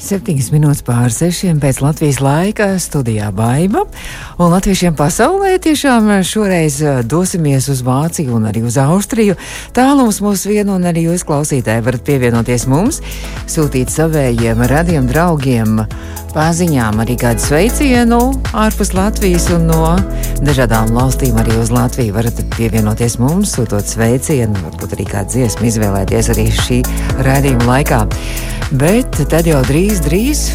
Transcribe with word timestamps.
Septiņas 0.00 0.46
minūtes 0.48 0.80
pār 0.86 1.12
sešiem 1.12 1.58
pēc 1.60 1.82
Latvijas 1.84 2.22
laika 2.24 2.70
studijā 2.80 3.26
Baiva. 3.36 3.82
Un 4.40 4.48
latviešiem 4.54 4.94
pasaulē 4.96 5.58
tiešām 5.60 6.08
šoreiz 6.24 6.78
eh, 6.80 7.02
dosimies 7.04 7.68
uz 7.68 7.82
Vāciju 7.84 8.38
un 8.38 8.48
arī 8.48 8.62
uz 8.64 8.78
Austriju. 8.80 9.36
Tālums 9.76 10.22
mūs 10.24 10.46
vienu 10.48 10.78
un 10.78 10.88
arī 10.88 11.04
jūs 11.10 11.26
klausītāji 11.28 11.84
varat 11.84 12.06
pievienoties 12.08 12.64
mums, 12.70 13.02
sūtīt 13.44 13.92
savējiem 13.92 14.64
radiem 14.72 15.10
draugiem 15.10 15.84
paziņām 16.32 17.00
arī 17.02 17.16
kādu 17.18 17.42
sveicienu 17.42 18.20
ārpus 18.56 18.94
Latvijas 18.94 19.48
un 19.54 19.66
no 19.68 19.96
dažādām 20.46 20.94
valstīm 20.94 21.36
arī 21.42 21.56
uz 21.60 21.72
Latviju. 21.74 22.14
Varat 22.16 22.40
pievienoties 22.56 23.18
mums, 23.20 23.52
sūtot 23.56 23.84
sveicienu, 23.90 24.56
varbūt 24.64 24.96
arī 24.96 25.08
kādu 25.10 25.36
dziesmu 25.36 25.68
izvēlēties 25.70 26.32
arī 26.32 26.46
šī 26.54 26.80
raidījuma 27.26 27.68
laikā. 27.74 28.00
Bet 28.70 29.16
tad 29.32 29.48
jau 29.50 29.58
drīz, 29.66 29.89
drīz 29.98 30.52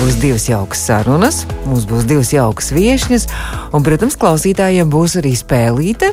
būs 0.00 0.16
divas 0.20 0.46
jaukas 0.48 0.80
sarunas, 0.88 1.38
mums 1.68 1.84
būs 1.88 2.06
divas 2.08 2.30
jaukas 2.32 2.70
viesņas, 2.72 3.26
un, 3.76 3.84
protams, 3.84 4.16
klausītājiem 4.20 4.88
būs 4.92 5.18
arī 5.20 5.32
spēlīte. 5.36 6.12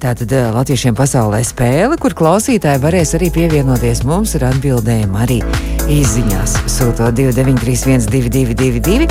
Tātad 0.00 0.32
eh, 0.32 0.48
Latviešiem 0.54 0.96
pasaulē 0.96 1.42
spēle, 1.44 1.98
kur 2.00 2.16
klausītāji 2.16 2.82
varēs 2.82 3.14
arī 3.18 3.30
pievienoties 3.34 4.04
mums 4.08 4.34
ar 4.38 4.48
atbildēm 4.50 5.16
arī 5.20 5.38
izziņās. 5.92 6.58
Sūtot 6.70 7.16
293, 7.16 8.08
222, 8.10 9.08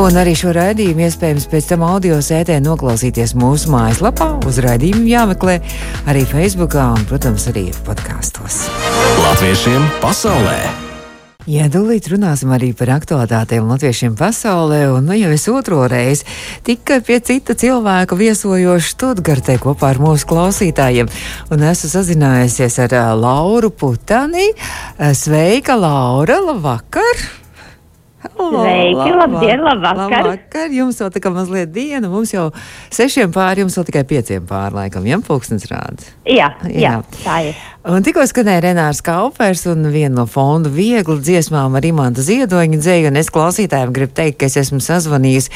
un 0.00 0.20
arī 0.20 0.36
šo 0.38 0.54
raidījumu 0.56 1.06
iespējams 1.06 1.48
pēc 1.52 1.72
tam 1.72 1.86
audio 1.88 2.20
sētē 2.24 2.60
noklausīties 2.64 3.36
mūsu 3.38 3.72
mājaslapā, 3.72 4.32
uz 4.48 4.60
raidījumu 4.64 5.08
jāmeklē 5.10 5.60
arī 6.10 6.28
Facebookā 6.28 6.92
un, 6.98 7.08
protams, 7.08 7.48
arī 7.52 7.70
podkāstos. 7.88 8.66
Latviešiem 9.24 9.90
pasaulē! 10.04 10.89
Jā, 11.48 11.70
tūlīt 11.72 12.04
runāsim 12.12 12.50
arī 12.52 12.74
par 12.76 12.90
aktuālitātēm 12.98 13.70
latviešiem 13.70 14.12
pasaulē, 14.18 14.82
un 14.92 15.08
nu 15.08 15.16
jau 15.16 15.30
es 15.32 15.46
otro 15.48 15.80
reizi 15.88 16.28
tikai 16.68 17.00
pie 17.06 17.16
cita 17.24 17.56
cilvēka 17.56 18.18
viesojošu 18.20 18.92
Studgartē 18.92 19.56
kopā 19.62 19.94
ar 19.94 20.02
mūsu 20.04 20.28
klausītājiem, 20.28 21.08
un 21.48 21.66
esmu 21.72 21.94
sazinājusies 21.96 22.76
ar 22.84 22.96
Lauru 23.16 23.72
Putani. 23.72 24.50
Sveika, 25.16 25.80
Laura, 25.80 26.42
labvakar! 26.44 27.39
Halo, 28.20 28.50
Sveiki, 28.52 29.12
labdien, 29.16 29.62
labvakar. 29.64 30.26
labvakar! 30.26 30.72
Jums 30.76 30.98
vēl 31.00 31.08
tā 31.14 31.22
kā 31.24 31.30
mazliet 31.32 31.70
diena, 31.72 32.10
mums 32.12 32.34
jau 32.34 32.50
sešiem 32.92 33.32
pāri, 33.32 33.64
jums 33.64 33.78
vēl 33.78 33.86
tikai 33.88 34.02
pieciem 34.10 34.44
pāri, 34.48 34.76
laikam, 34.76 35.06
ja 35.08 35.16
pulkstens 35.24 35.64
rāda. 35.70 36.04
Jā, 36.28 36.50
jā, 36.68 36.80
jā, 36.84 36.94
tā 37.22 37.38
ir. 37.48 37.62
Un 37.88 38.04
tikko 38.04 38.20
skanēja 38.28 38.60
Renārs 38.60 38.98
Kaupers 39.00 39.62
un 39.70 39.86
viena 39.88 40.12
no 40.18 40.26
fonda 40.28 40.68
viegli 40.68 41.14
dziesmām 41.16 41.78
ar 41.78 41.86
Imanta 41.88 42.20
Ziedoņa 42.20 42.76
dzēju, 42.76 43.06
un 43.08 43.16
es 43.16 43.30
klausītājiem 43.32 43.94
gribu 43.96 44.12
teikt, 44.18 44.36
ka 44.42 44.50
es 44.50 44.58
esmu 44.60 44.82
sazvanījis 44.84 45.48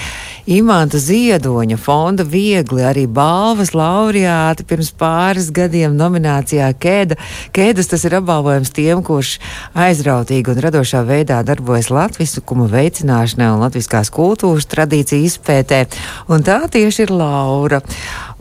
Imanta 0.56 0.96
Ziedoņa 1.04 1.76
fonda 1.76 2.24
viegli 2.24 2.80
arī 2.80 3.04
balvas 3.04 3.74
laureāti 3.76 4.64
pirms 4.64 4.88
pāris 4.96 5.50
gadiem 5.52 5.98
nominācijā 6.00 6.70
Kēda. 6.80 7.20
Kēdas 7.52 7.92
tas 7.92 8.08
ir 8.08 8.16
apbalvojums 8.22 8.72
tiem, 8.72 9.04
kurš 9.04 9.34
aizrautīgi 9.76 10.54
un 10.54 10.64
radošā 10.64 11.04
veidā 11.04 11.42
darbojas 11.44 11.92
latviskumu 12.55 12.70
veicināšanā 12.70 13.55
un 13.55 13.62
latviskās 13.64 14.10
kultūras 14.14 14.66
tradīciju 14.70 15.27
izpētē, 15.27 15.86
un 16.28 16.42
tā 16.42 16.69
tieši 16.70 17.06
ir 17.06 17.11
Laura. 17.11 17.80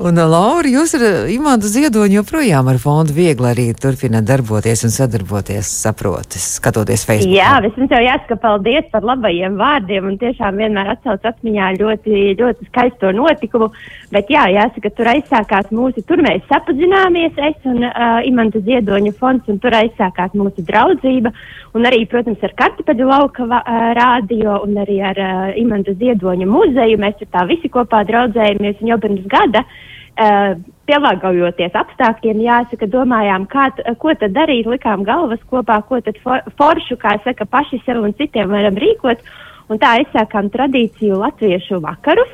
Un, 0.01 0.17
Laura, 0.17 0.65
jūs 0.65 0.95
ar 0.97 1.27
Imantu 1.29 1.69
Ziedoņu 1.69 2.15
joprojām 2.17 2.65
ar 2.71 2.79
fondu 2.81 3.13
viegli 3.13 3.45
arī 3.45 3.65
turpināt 3.77 4.25
darboties 4.25 4.81
un 4.87 4.93
sadarboties, 4.93 5.69
saprotas, 5.69 6.47
skatoties 6.57 7.03
Facebook. 7.05 7.35
Jā, 7.37 7.59
vispirms 7.61 7.93
jau 7.93 7.99
jāsaka 8.01 8.39
paldies 8.41 8.87
par 8.89 9.05
labajiem 9.05 9.59
vārdiem 9.59 10.07
un 10.09 10.17
tiešām 10.17 10.57
vienmēr 10.57 10.95
atsauc 10.95 11.27
atmiņā 11.29 11.67
ļoti, 11.77 12.23
ļoti 12.39 12.69
skaisto 12.71 13.11
notikumu. 13.13 13.69
Bet 14.09 14.33
jā, 14.33 14.47
jāsaka, 14.55 14.89
tur 14.97 15.11
aizsākās 15.13 15.69
mūsu, 15.69 16.01
tur 16.09 16.25
mēs 16.25 16.41
sapazināmies, 16.49 17.37
es 17.51 17.69
un 17.69 17.85
uh, 17.85 18.17
Imanta 18.25 18.63
Ziedoņa 18.65 19.13
fonds, 19.21 19.45
un 19.53 19.61
tur 19.61 19.77
aizsākās 19.77 20.33
mūsu 20.33 20.65
draudzība. 20.65 21.29
Un 21.77 21.85
arī, 21.89 22.03
protams, 22.09 22.41
ar 22.45 22.57
Kartipeģu 22.57 23.05
lauka 23.09 23.45
uh, 23.45 23.71
rādio 23.97 24.57
un 24.65 24.81
arī 24.81 24.99
ar 25.05 25.21
uh, 25.21 25.47
Imanta 25.61 25.93
Ziedoņa 26.01 26.49
muzeju 26.49 27.01
mēs 27.01 27.21
tur 27.21 27.29
tā 27.33 27.45
visi 27.49 27.69
kopā 27.69 28.01
draudzējamies 28.09 28.81
un 28.81 28.93
jau 28.95 29.01
pirms 29.05 29.25
gada. 29.29 29.65
Uh, 29.65 29.82
pielāgojoties 30.13 31.75
apstākļiem, 31.79 32.43
jāsaka, 32.45 32.87
domājām, 32.91 33.47
kā, 33.49 33.69
ko 33.99 34.13
tad 34.19 34.35
darīt, 34.35 34.69
likām 34.69 35.03
galvas 35.07 35.41
kopā, 35.49 35.79
ko 35.87 36.01
tad 36.05 36.19
for, 36.23 36.43
foršu, 36.59 36.97
kā 37.01 37.17
saka, 37.23 37.45
paši 37.45 37.81
sev 37.85 38.03
un 38.03 38.13
citiem 38.13 38.51
varam 38.53 38.77
rīkot. 38.77 39.23
Un 39.71 39.79
tā 39.79 39.95
aizsākām 39.99 40.51
tradīciju 40.53 41.21
latviešu 41.21 41.79
vakarus. 41.81 42.31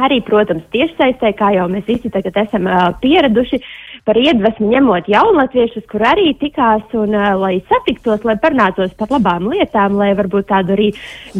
Arī, 0.00 0.20
protams, 0.24 0.64
tiešsaistē, 0.72 1.32
kā 1.36 1.50
jau 1.56 1.66
mēs 1.68 1.84
visi 1.88 2.10
tagad 2.12 2.36
esam 2.44 2.68
uh, 2.68 2.92
pieraduši, 3.02 3.58
par 4.08 4.18
iedvesmu 4.18 4.66
ņemot 4.72 5.08
jaunatviešus, 5.10 5.84
kur 5.90 6.02
arī 6.06 6.32
tikās 6.40 6.94
un 6.98 7.14
uh, 7.14 7.28
lai 7.38 7.54
satiktos, 7.70 8.24
lai 8.26 8.34
parunātos 8.42 8.94
par 8.98 9.12
labām 9.14 9.46
lietām, 9.52 9.94
lai 10.00 10.10
varbūt 10.18 10.48
tādu 10.50 10.74
arī 10.74 10.88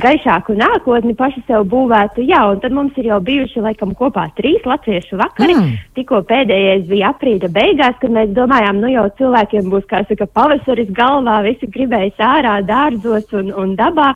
gaišāku 0.03 0.55
nākotni 0.59 1.17
paši 1.19 1.43
sev 1.49 1.67
būvētu. 1.73 2.23
Jā, 2.29 2.45
un 2.53 2.63
tad 2.63 2.77
mums 2.77 2.99
ir 3.01 3.11
jau 3.11 3.19
bijuši 3.25 3.65
laikam 3.65 3.97
kopā 3.99 4.29
trīs 4.39 4.63
latviešu 4.69 5.19
vakari. 5.21 5.57
Mm. 5.59 5.75
Tikko 5.99 6.23
pēdējais 6.29 6.87
bija 6.91 7.11
aprīļa 7.17 7.51
beigās, 7.57 7.99
kad 8.03 8.15
mēs 8.15 8.31
domājām, 8.37 8.79
nu 8.85 8.93
jau 8.93 9.09
cilvēkiem 9.19 9.73
būs, 9.73 9.89
kā 9.91 10.05
saka, 10.07 10.31
pavasaris 10.31 10.95
galvā, 10.95 11.41
visi 11.49 11.67
gribējas 11.67 12.23
ārā 12.23 12.61
dārzos 12.69 13.27
un, 13.39 13.51
un 13.59 13.75
dabā. 13.79 14.13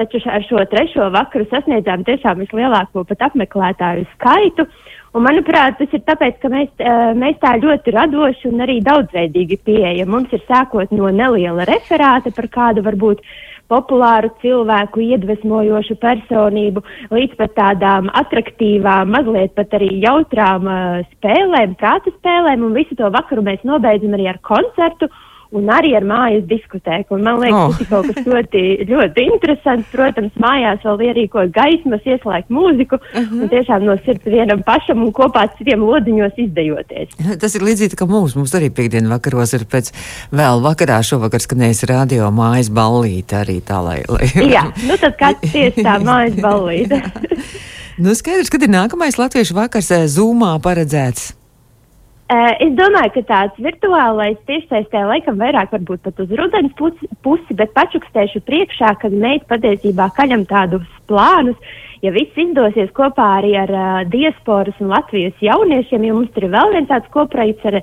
Taču 0.00 0.22
ar 0.24 0.40
šo 0.48 0.62
trešo 0.70 1.10
vakaru 1.12 1.44
sasniedzām 1.50 2.06
tiešām 2.08 2.40
vislielāko 2.40 3.04
pat 3.04 3.26
apmeklētāju 3.28 4.06
skaitu. 4.14 4.64
Un, 5.12 5.26
manuprāt, 5.26 5.76
tas 5.76 5.92
ir 5.92 6.00
tāpēc, 6.08 6.38
ka 6.40 6.48
mēs, 6.48 6.70
mēs 7.20 7.36
tā 7.42 7.52
ļoti 7.60 7.92
radoši 7.92 8.48
un 8.48 8.62
arī 8.64 8.78
daudzveidīgi 8.84 9.58
pieejam. 9.66 10.08
Mums 10.08 10.32
ir 10.32 10.40
sākot 10.48 10.94
no 10.96 11.10
neliela 11.12 11.66
referāta 11.68 12.32
par 12.32 12.48
kādu 12.54 12.84
varbūt 12.86 13.20
populāru 13.72 14.30
cilvēku, 14.42 15.02
iedvesmojošu 15.12 15.98
personību, 16.00 16.82
līdz 17.12 17.36
pat 17.40 17.54
tādām 17.58 18.08
attraktīvām, 18.22 19.12
mazliet 19.12 19.52
pat 19.56 19.76
arī 19.78 19.90
jautrām 20.02 20.68
uh, 20.68 21.04
spēlēm, 21.16 21.76
prāta 21.80 22.12
spēlēm, 22.16 22.64
un 22.68 22.76
visu 22.76 22.96
to 22.98 23.12
vakaru 23.12 23.44
mēs 23.46 23.64
nobeidzam 23.68 24.16
arī 24.16 24.28
ar 24.32 24.40
koncertu 24.44 25.08
un 25.56 25.68
arī 25.72 25.92
ar 25.96 26.06
mājas 26.06 26.44
diskotēku. 26.48 27.16
Un 27.16 27.24
man 27.26 27.40
liekas, 27.42 27.58
oh. 27.58 27.72
tas 27.72 27.82
ir 27.84 27.90
kaut 27.90 28.08
kas 28.08 28.28
ļoti, 28.28 28.62
ļoti 28.88 29.26
interesants. 29.28 29.90
Protams, 29.92 30.32
mājās 30.40 30.84
vēl 30.86 31.04
ierīkot 31.08 31.52
gaismas, 31.54 32.04
ieslēgt 32.08 32.52
mūziku 32.52 32.98
uh 32.98 33.18
-huh. 33.18 33.42
un 33.42 33.52
tiešām 33.52 33.84
no 33.86 33.96
sirds 34.06 34.24
vienam 34.24 34.62
pašam 34.66 35.02
un 35.04 35.12
kopā 35.12 35.46
ar 35.46 35.52
citiem 35.58 35.84
lodiņos 35.84 36.38
izdejoties. 36.46 37.16
Tas 37.42 37.54
ir 37.56 37.66
līdzīgi 37.68 37.98
kā 37.98 38.08
mums. 38.08 38.36
Mums 38.36 38.54
arī 38.56 38.70
piekdienu 38.70 39.12
vakaros 39.12 39.52
ir 39.58 39.66
pēc 39.68 39.92
vēl 40.32 40.64
vakarā 40.64 41.02
šovakar 41.04 41.44
skanējis 41.44 41.84
radio 41.90 42.30
mājas 42.30 42.72
ballīte 42.72 43.42
arī 43.42 43.60
tā, 43.60 43.82
lai. 43.84 44.00
lai... 44.08 44.30
Jā, 44.48 44.64
nu 44.88 44.96
tad 44.96 45.18
kāds 45.22 45.52
tieši 45.52 45.84
tā 45.84 45.98
mājas 46.00 46.40
ballīte. 46.40 47.02
nu 48.04 48.16
skaidrs, 48.16 48.50
kad 48.50 48.62
ir 48.62 48.72
nākamais 48.72 49.20
latviešu 49.20 49.54
vakars 49.58 49.90
eh, 49.90 50.08
Zūmā 50.08 50.56
paredzēts. 50.64 51.41
Uh, 52.32 52.54
es 52.64 52.70
domāju, 52.78 53.10
ka 53.12 53.22
tāds 53.28 53.58
virtuālais 53.60 54.38
tiešsaistē 54.48 55.02
laikam 55.04 55.36
vairāk 55.36 55.74
varbūt 55.74 56.00
pat 56.06 56.20
uz 56.22 56.30
rudens 56.38 56.72
pusi, 56.78 57.08
pusi 57.20 57.56
bet 57.58 57.74
pačukstēšu 57.76 58.40
priekšā, 58.46 58.94
kad 59.02 59.12
mēs 59.12 59.42
patiesībā 59.50 60.06
kaļam 60.16 60.46
tādus 60.48 60.86
plānus, 61.10 61.58
ja 62.02 62.10
viss 62.10 62.38
izdosies 62.38 62.90
kopā 62.96 63.26
arī 63.38 63.52
ar 63.60 63.70
uh, 63.70 63.90
diasporas 64.10 64.78
un 64.82 64.90
Latvijas 64.90 65.38
jauniešiem, 65.42 66.06
jo 66.08 66.16
mums 66.16 66.32
tur 66.34 66.48
ir 66.48 66.54
vēl 66.54 66.72
viens 66.74 66.90
tāds 66.90 67.10
koprojekts 67.14 67.68
ar, 67.70 67.78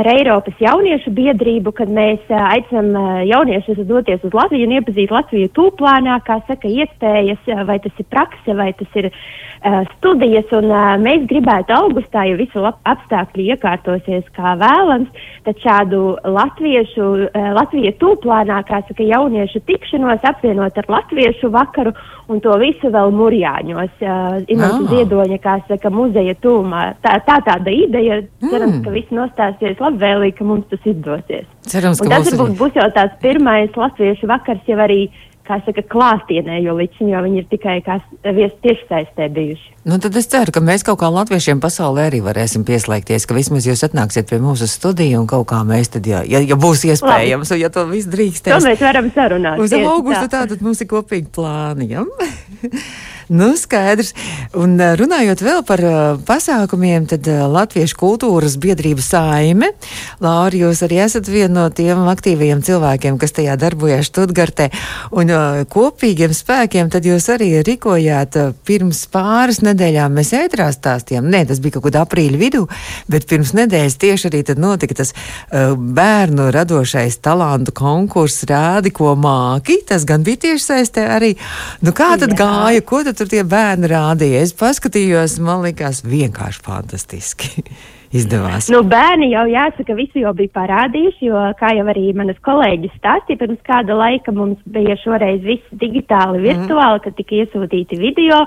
ar 0.00 0.08
Eiropas 0.14 0.56
jauniešu 0.62 1.12
biedrību, 1.16 1.74
kad 1.76 1.92
mēs 1.92 2.22
uh, 2.32 2.46
aicinām 2.54 2.88
uh, 2.96 3.10
jauniešus 3.28 3.82
doties 3.90 4.24
uz 4.24 4.36
Latviju 4.36 4.70
un 4.70 4.78
iepazīt 4.78 5.12
Latviju 5.12 5.52
tūplānā, 5.58 6.16
kā 6.24 6.40
saka, 6.48 6.70
iespējas, 6.70 7.44
uh, 7.52 7.60
vai 7.68 7.76
tas 7.84 8.00
ir 8.00 8.08
prakse, 8.08 8.56
vai 8.56 8.70
tas 8.78 8.96
ir 9.02 9.10
uh, 9.12 9.82
studijas, 9.98 10.48
un 10.56 10.70
uh, 10.72 10.94
mēs 11.04 11.28
gribētu 11.28 11.76
augustā, 11.76 12.24
ja 12.30 12.40
visu 12.40 12.64
apstākļi 12.64 13.50
iekārtosies 13.52 14.32
kā 14.38 14.56
vēlams, 14.62 15.12
tad 15.44 15.60
šādu 15.60 16.02
latviešu, 16.24 17.10
uh, 17.28 17.50
Latvijas 17.58 18.00
tūplānā, 18.00 18.62
kā 18.64 18.80
saka, 18.88 19.04
jauniešu 19.04 19.60
tikšanos 19.68 20.24
apvienot 20.32 20.80
ar 20.80 20.88
latviešu 20.96 21.52
vakaru 21.52 21.92
un 22.28 22.40
to 22.44 22.56
visu 22.60 22.90
vēl 22.92 23.12
murjāņos. 23.58 23.94
Uh, 24.00 24.44
Imants 24.48 24.86
ah. 24.86 24.90
Ziedoņa, 24.92 25.38
kā 25.42 25.58
saka, 25.68 25.90
muzeja 25.90 26.34
tūmā. 26.42 26.96
Tā, 27.02 27.18
tā 27.26 27.38
tāda 27.46 27.70
ideja, 27.70 28.22
cerams, 28.42 28.78
mm. 28.78 28.84
ka 28.84 28.90
viss 28.90 29.14
nostāsies 29.14 29.80
labvēlīgi, 29.80 30.36
ka 30.38 30.44
mums 30.44 30.66
tas 30.70 30.80
izdosies. 30.84 31.46
Cerams, 31.68 32.00
un 32.00 32.08
tas 32.08 32.28
varbūt 32.30 32.58
būs 32.58 32.78
jau 32.78 32.88
tāds 32.94 33.18
pirmais 33.22 33.74
latviešu 33.76 34.28
vakars 34.28 34.62
jau 34.66 34.78
arī 34.78 35.08
kā 35.48 35.58
saka, 35.64 35.82
klātienē, 35.88 36.58
jo 36.60 36.74
līdz 36.76 36.98
šim 36.98 37.10
jau 37.12 37.22
viņi 37.24 37.40
ir 37.40 37.46
tikai 37.48 37.78
tiešsaistē 38.64 39.28
bijuši. 39.32 39.70
Nu, 39.88 39.96
tad 40.02 40.16
es 40.20 40.28
ceru, 40.28 40.52
ka 40.52 40.60
mēs 40.64 40.84
kaut 40.84 41.00
kā 41.00 41.08
latviešiem 41.12 41.62
pasaulē 41.64 42.08
arī 42.10 42.20
varēsim 42.24 42.66
pieslēgties, 42.68 43.24
ka 43.24 43.36
vismaz 43.36 43.68
jūs 43.68 43.86
atnāksiet 43.86 44.28
pie 44.28 44.40
mūsu 44.44 44.68
studiju 44.68 45.22
un 45.22 45.28
kaut 45.30 45.48
kā 45.48 45.62
mēs 45.68 45.94
tad, 45.94 46.08
ja, 46.08 46.20
ja, 46.28 46.42
ja 46.44 46.58
būs 46.60 46.84
iespējams, 46.90 47.48
Labi. 47.48 47.56
un 47.56 47.62
ja 47.64 47.72
to 47.72 47.86
viss 47.88 48.10
drīkstēs. 48.12 48.58
To 48.58 48.68
mēs 48.68 48.84
varam 48.84 49.08
sarunāt. 49.14 49.62
Uz 49.64 49.72
augustu 49.78 50.26
tā. 50.26 50.42
tātad 50.42 50.64
mums 50.64 50.84
ir 50.84 50.90
kopīgi 50.92 51.32
plāni, 51.32 51.94
ja? 51.96 52.04
Nu, 53.28 53.50
skaidrs. 53.60 54.14
Un 54.56 54.78
runājot 54.80 55.42
vēl 55.44 55.60
par 55.68 55.82
uh, 55.84 55.96
pasākumiem, 56.24 57.04
tad 57.10 57.26
uh, 57.28 57.42
Latviešu 57.52 57.98
kultūras 58.00 58.56
biedrība 58.60 59.04
saime. 59.04 59.72
Lauri, 60.24 60.62
jūs 60.64 60.80
arī 60.86 61.02
esat 61.04 61.28
viena 61.28 61.52
no 61.58 61.64
tiem 61.68 62.06
aktīvajiem 62.08 62.62
cilvēkiem, 62.64 63.18
kas 63.20 63.36
tajā 63.36 63.58
darbojas 63.60 64.08
Študgartē. 64.08 64.70
Un 65.12 65.32
uh, 65.34 65.60
kopīgiem 65.68 66.32
spēkiem 66.32 66.88
tad 66.92 67.04
jūs 67.04 67.28
arī 67.34 67.50
rīkojāt 67.66 68.38
uh, 68.40 68.54
pirms 68.64 69.02
pāris 69.12 69.60
nedēļām. 69.66 70.16
Mēs 70.16 70.32
ētrā 70.38 70.70
stāstījām, 70.72 71.28
nē, 71.28 71.44
tas 71.52 71.60
bija 71.60 71.76
kaut 71.76 71.90
kad 71.90 72.00
aprīļa 72.06 72.40
vidū, 72.40 72.64
bet 73.12 73.28
pirms 73.28 73.52
nedēļas 73.60 73.98
tieši 74.00 74.30
arī 74.30 74.42
tad 74.48 74.62
notika 74.62 74.96
tas 75.02 75.12
bērnu 75.52 76.48
radošais 76.54 77.18
talantu 77.24 77.74
konkurss 77.76 78.46
rādi, 78.48 78.92
ko 78.94 79.12
māki. 79.18 79.80
Tas 79.88 80.06
gan 80.08 80.24
bija 80.26 80.42
tieši 80.46 80.64
saistē 80.64 81.06
arī. 81.18 81.34
Nu, 81.84 81.92
kā 81.96 82.14
tad 82.20 82.32
Jā. 82.32 82.40
gāja? 82.40 82.84
Ko 82.88 83.02
tad 83.04 83.17
tur 83.18 83.30
tie 83.30 83.44
bērni 83.46 83.90
rādīja. 83.90 84.42
Es 84.46 84.54
paskatījos, 84.56 85.38
man 85.44 85.64
likās 85.66 86.04
vienkārši 86.06 86.64
fantastiski. 86.64 87.64
Izdevās. 88.08 88.70
Nu, 88.72 88.78
bērni 88.88 89.26
jau 89.34 89.42
jāsaka, 89.50 89.92
visi 89.92 90.22
jau 90.22 90.30
bija 90.36 90.48
parādījuši, 90.54 91.26
jo, 91.28 91.40
kā 91.58 91.74
jau 91.76 91.84
arī 91.92 92.06
manas 92.16 92.38
kolēģis 92.46 92.94
stāstīja, 92.96 93.40
pirms 93.42 93.60
kāda 93.66 93.98
laika 93.98 94.32
mums 94.32 94.62
bija 94.64 94.96
šoreiz 95.02 95.42
viss 95.44 95.74
digitāli, 95.82 96.40
virtuāli, 96.46 96.96
mm. 96.96 97.02
kad 97.04 97.18
tika 97.18 97.36
iesūtīti 97.42 97.98
video, 98.00 98.38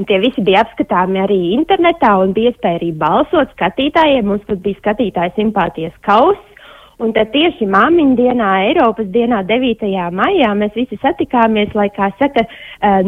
un 0.00 0.08
tie 0.08 0.16
visi 0.22 0.44
bija 0.46 0.62
apskatāmi 0.64 1.20
arī 1.20 1.38
internetā, 1.58 2.14
un 2.24 2.32
bija 2.32 2.54
iespēja 2.54 2.80
arī 2.80 2.88
balsot 3.04 3.52
skatītājiem. 3.52 4.32
Mums 4.32 4.48
pat 4.48 4.64
bija 4.64 4.80
skatītāja 4.80 5.36
simpātijas 5.36 6.00
kauss. 6.08 6.40
Un 7.02 7.10
tad 7.10 7.32
tieši 7.34 7.66
māmiņu 7.66 8.14
dienā, 8.14 8.48
Eiropas 8.68 9.08
dienā, 9.10 9.40
9. 9.48 9.88
maijā, 10.14 10.52
mēs 10.54 10.76
visi 10.76 10.94
satikāmies, 11.02 11.72
lai, 11.74 11.88
kā 11.96 12.12
saka, 12.20 12.44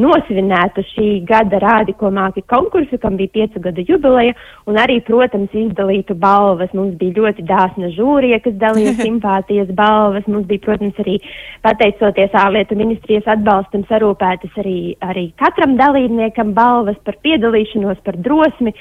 nosvinētu 0.01 0.83
šī 0.89 1.11
gada 1.29 1.61
rādi, 1.63 1.95
ko 2.01 2.11
māki 2.15 2.43
konkursu, 2.51 2.99
kam 2.99 3.15
bija 3.21 3.31
piecu 3.37 3.63
gadu 3.63 3.85
jubileja, 3.87 4.35
un 4.67 4.81
arī, 4.83 4.99
protams, 5.07 5.55
izdalītu 5.55 6.17
balvas. 6.19 6.75
Mums 6.75 6.97
bija 6.99 7.21
ļoti 7.21 7.47
dāsna 7.47 7.93
žūrija, 7.95 8.41
kas 8.43 8.59
dalīja 8.65 8.97
simpātijas 9.05 9.71
balvas. 9.79 10.27
Mums 10.27 10.51
bija, 10.51 10.65
protams, 10.67 10.99
arī 11.05 11.21
pateicoties 11.63 12.35
ārlietu 12.43 12.81
ministrijas 12.81 13.31
atbalstam 13.37 13.87
sarūpētas 13.93 14.59
arī, 14.65 14.79
arī 15.07 15.29
katram 15.39 15.79
dalībniekam 15.79 16.51
balvas 16.59 16.99
par 17.07 17.21
piedalīšanos, 17.23 18.03
par 18.03 18.19
drosmi. 18.27 18.75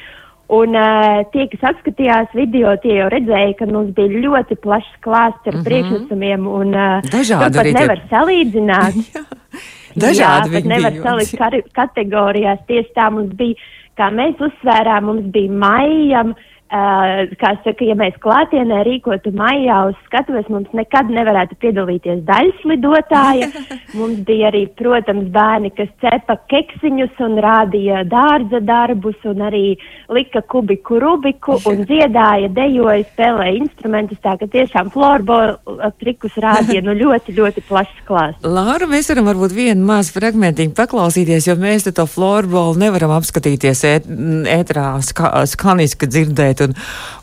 Un 0.53 0.77
uh, 0.77 1.23
tie, 1.33 1.47
kas 1.51 1.63
apskatījās 1.71 2.33
video, 2.37 2.75
tie 2.83 2.97
jau 2.99 3.09
redzēja, 3.13 3.55
ka 3.59 3.67
mums 3.69 3.93
bija 3.97 4.23
ļoti 4.25 4.57
plašs 4.61 4.97
klāsts 5.05 5.47
ar 5.47 5.53
mm 5.53 5.59
-hmm. 5.59 5.67
priekšnesumiem, 5.67 6.47
un 6.47 6.75
uh, 6.75 7.13
Dažādi 7.13 7.57
pat 7.57 7.71
nevar 7.79 8.01
tie... 8.01 8.09
salīdzināt. 8.11 8.95
Dažādi 10.03 10.49
Jā, 10.49 10.53
pat 10.57 10.65
nevar 10.73 10.93
salikt 11.05 11.73
kategorijās. 11.73 12.59
Tieši 12.67 12.91
tā 12.97 13.09
mums 13.13 13.33
bija, 13.37 13.55
kā 13.97 14.09
mēs 14.09 14.41
uzsvērām, 14.41 15.05
mums 15.05 15.25
bija 15.33 15.51
maijam. 15.51 16.33
Uh, 16.33 16.52
kā 16.73 17.51
saka, 17.61 17.85
ja 17.85 17.93
mēs 17.97 18.15
klātienē 18.23 18.79
rīkotu 18.87 19.29
maijā 19.37 19.75
uz 19.91 19.97
skatuves, 20.07 20.47
mums 20.49 20.71
nekad 20.73 21.11
nevarētu 21.13 21.57
piedalīties 21.61 22.23
daļas 22.25 22.63
lidotāja. 22.65 23.49
mums 23.99 24.23
bija 24.25 24.49
arī, 24.49 24.65
protams, 24.79 25.27
bērni, 25.33 25.69
kas 25.77 25.91
cepa 26.01 26.39
keksiņus 26.49 27.19
un 27.27 27.37
rādīja 27.43 28.01
dārza 28.09 28.61
darbus 28.65 29.19
un 29.29 29.43
arī 29.45 29.75
lika 30.09 30.41
kubiku 30.49 30.97
rubiku 31.03 31.59
un 31.69 31.83
dziedāja, 31.89 32.49
dejoja, 32.49 33.05
spēlēja 33.11 33.59
instrumentus. 33.59 34.21
Tā 34.23 34.33
ka 34.41 34.49
tiešām 34.49 34.89
florbola 34.93 35.91
trikus 36.01 36.33
rādīja 36.41 36.81
nu 36.87 36.97
ļoti, 36.97 37.37
ļoti 37.37 37.65
plašs 37.69 38.01
klāsts. 38.09 38.41
Lāra, 38.49 38.89
mēs 38.89 39.11
varam 39.13 39.29
varbūt 39.29 39.53
vienu 39.53 39.85
mazu 39.91 40.17
fragmentiņu 40.17 40.73
paklausīties, 40.77 41.51
jo 41.51 41.57
mēs 41.61 41.85
to 41.93 42.07
florbolu 42.09 42.79
nevaram 42.81 43.13
apskatīties 43.19 43.85
ētrā 44.49 44.89
ska, 45.05 45.35
skaniski 45.49 46.09
dzirdēt 46.09 46.62
un, 46.67 46.75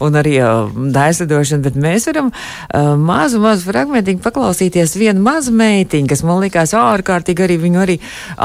un 0.07 0.19
arī 0.21 0.37
uh, 0.43 0.71
daislidošana, 0.95 1.65
bet 1.67 1.79
mēs 1.81 2.09
varam 2.11 2.31
uh, 2.33 2.93
mazu, 3.01 3.41
mazu 3.43 3.69
fragmentiņu 3.71 4.23
paklausīties 4.25 4.97
vienu 5.01 5.25
mazu 5.25 5.55
meitiņu, 5.57 6.11
kas 6.11 6.25
man 6.27 6.43
likās 6.45 6.75
ārkārtīgi 6.77 7.47
arī 7.47 7.59
viņu 7.65 7.83
arī 7.85 7.99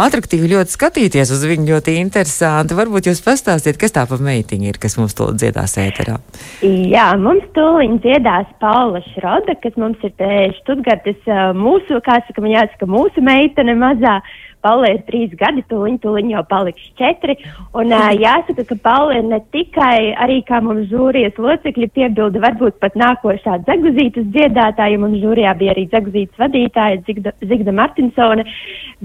atraktīvi 0.05 0.51
ļoti 0.55 0.75
skatīties 0.75 1.33
uz 1.35 1.45
viņu 1.49 1.69
ļoti 1.73 1.97
interesanti. 2.01 2.77
Varbūt 2.77 3.09
jūs 3.11 3.23
pastāstiet, 3.25 3.79
kas 3.81 3.95
tā 3.95 4.05
pa 4.09 4.19
meitiņa 4.21 4.71
ir, 4.71 4.81
kas 4.81 4.97
mums 4.99 5.17
to 5.17 5.29
dziedās 5.35 5.77
ēterā. 5.81 6.17
Jā, 6.65 7.11
mums 7.21 7.45
tūliņ 7.57 7.99
dziedās 8.03 8.49
Paula 8.63 9.01
Šroda, 9.11 9.57
kas 9.63 9.77
mums 9.81 10.01
ir 10.05 10.15
te 10.19 10.31
Štutgartes 10.61 11.21
uh, 11.29 11.51
mūsu, 11.57 12.01
kā 12.05 12.19
saka, 12.25 12.43
man 12.43 12.55
jāsaka, 12.55 12.89
mūsu 12.89 13.23
meitene 13.25 13.77
mazā. 13.79 14.19
Paula 14.65 14.89
ir 14.89 15.03
trīs 15.05 15.33
gadi, 15.37 15.61
tūliņ, 15.69 15.99
tūliņ 16.01 16.31
jau 16.33 16.41
paliks 16.49 16.85
četri. 16.99 17.35
Un 17.77 17.93
uh, 17.93 18.07
jāsaka, 18.17 18.65
ka 18.65 18.77
Paula 18.81 19.19
ir 19.19 19.27
ne 19.29 19.39
tikai 19.53 20.15
arī 20.25 20.39
kā 20.47 20.61
mums 20.65 20.89
žūrijas 20.89 21.37
locekļi 21.41 21.89
piebilda, 21.93 22.41
varbūt 22.41 22.79
pat 22.81 22.97
nākošā 22.97 23.59
dzeguzītas 23.67 24.25
dziedātāja, 24.33 25.01
mums 25.01 25.21
žūrijā 25.21 25.53
bija 25.59 25.75
arī 25.75 25.85
dzeguzītas 25.91 26.41
vadītāja 26.41 27.03
Zigda, 27.05 27.35
Zigda 27.45 27.75
Martinsone, 27.75 28.47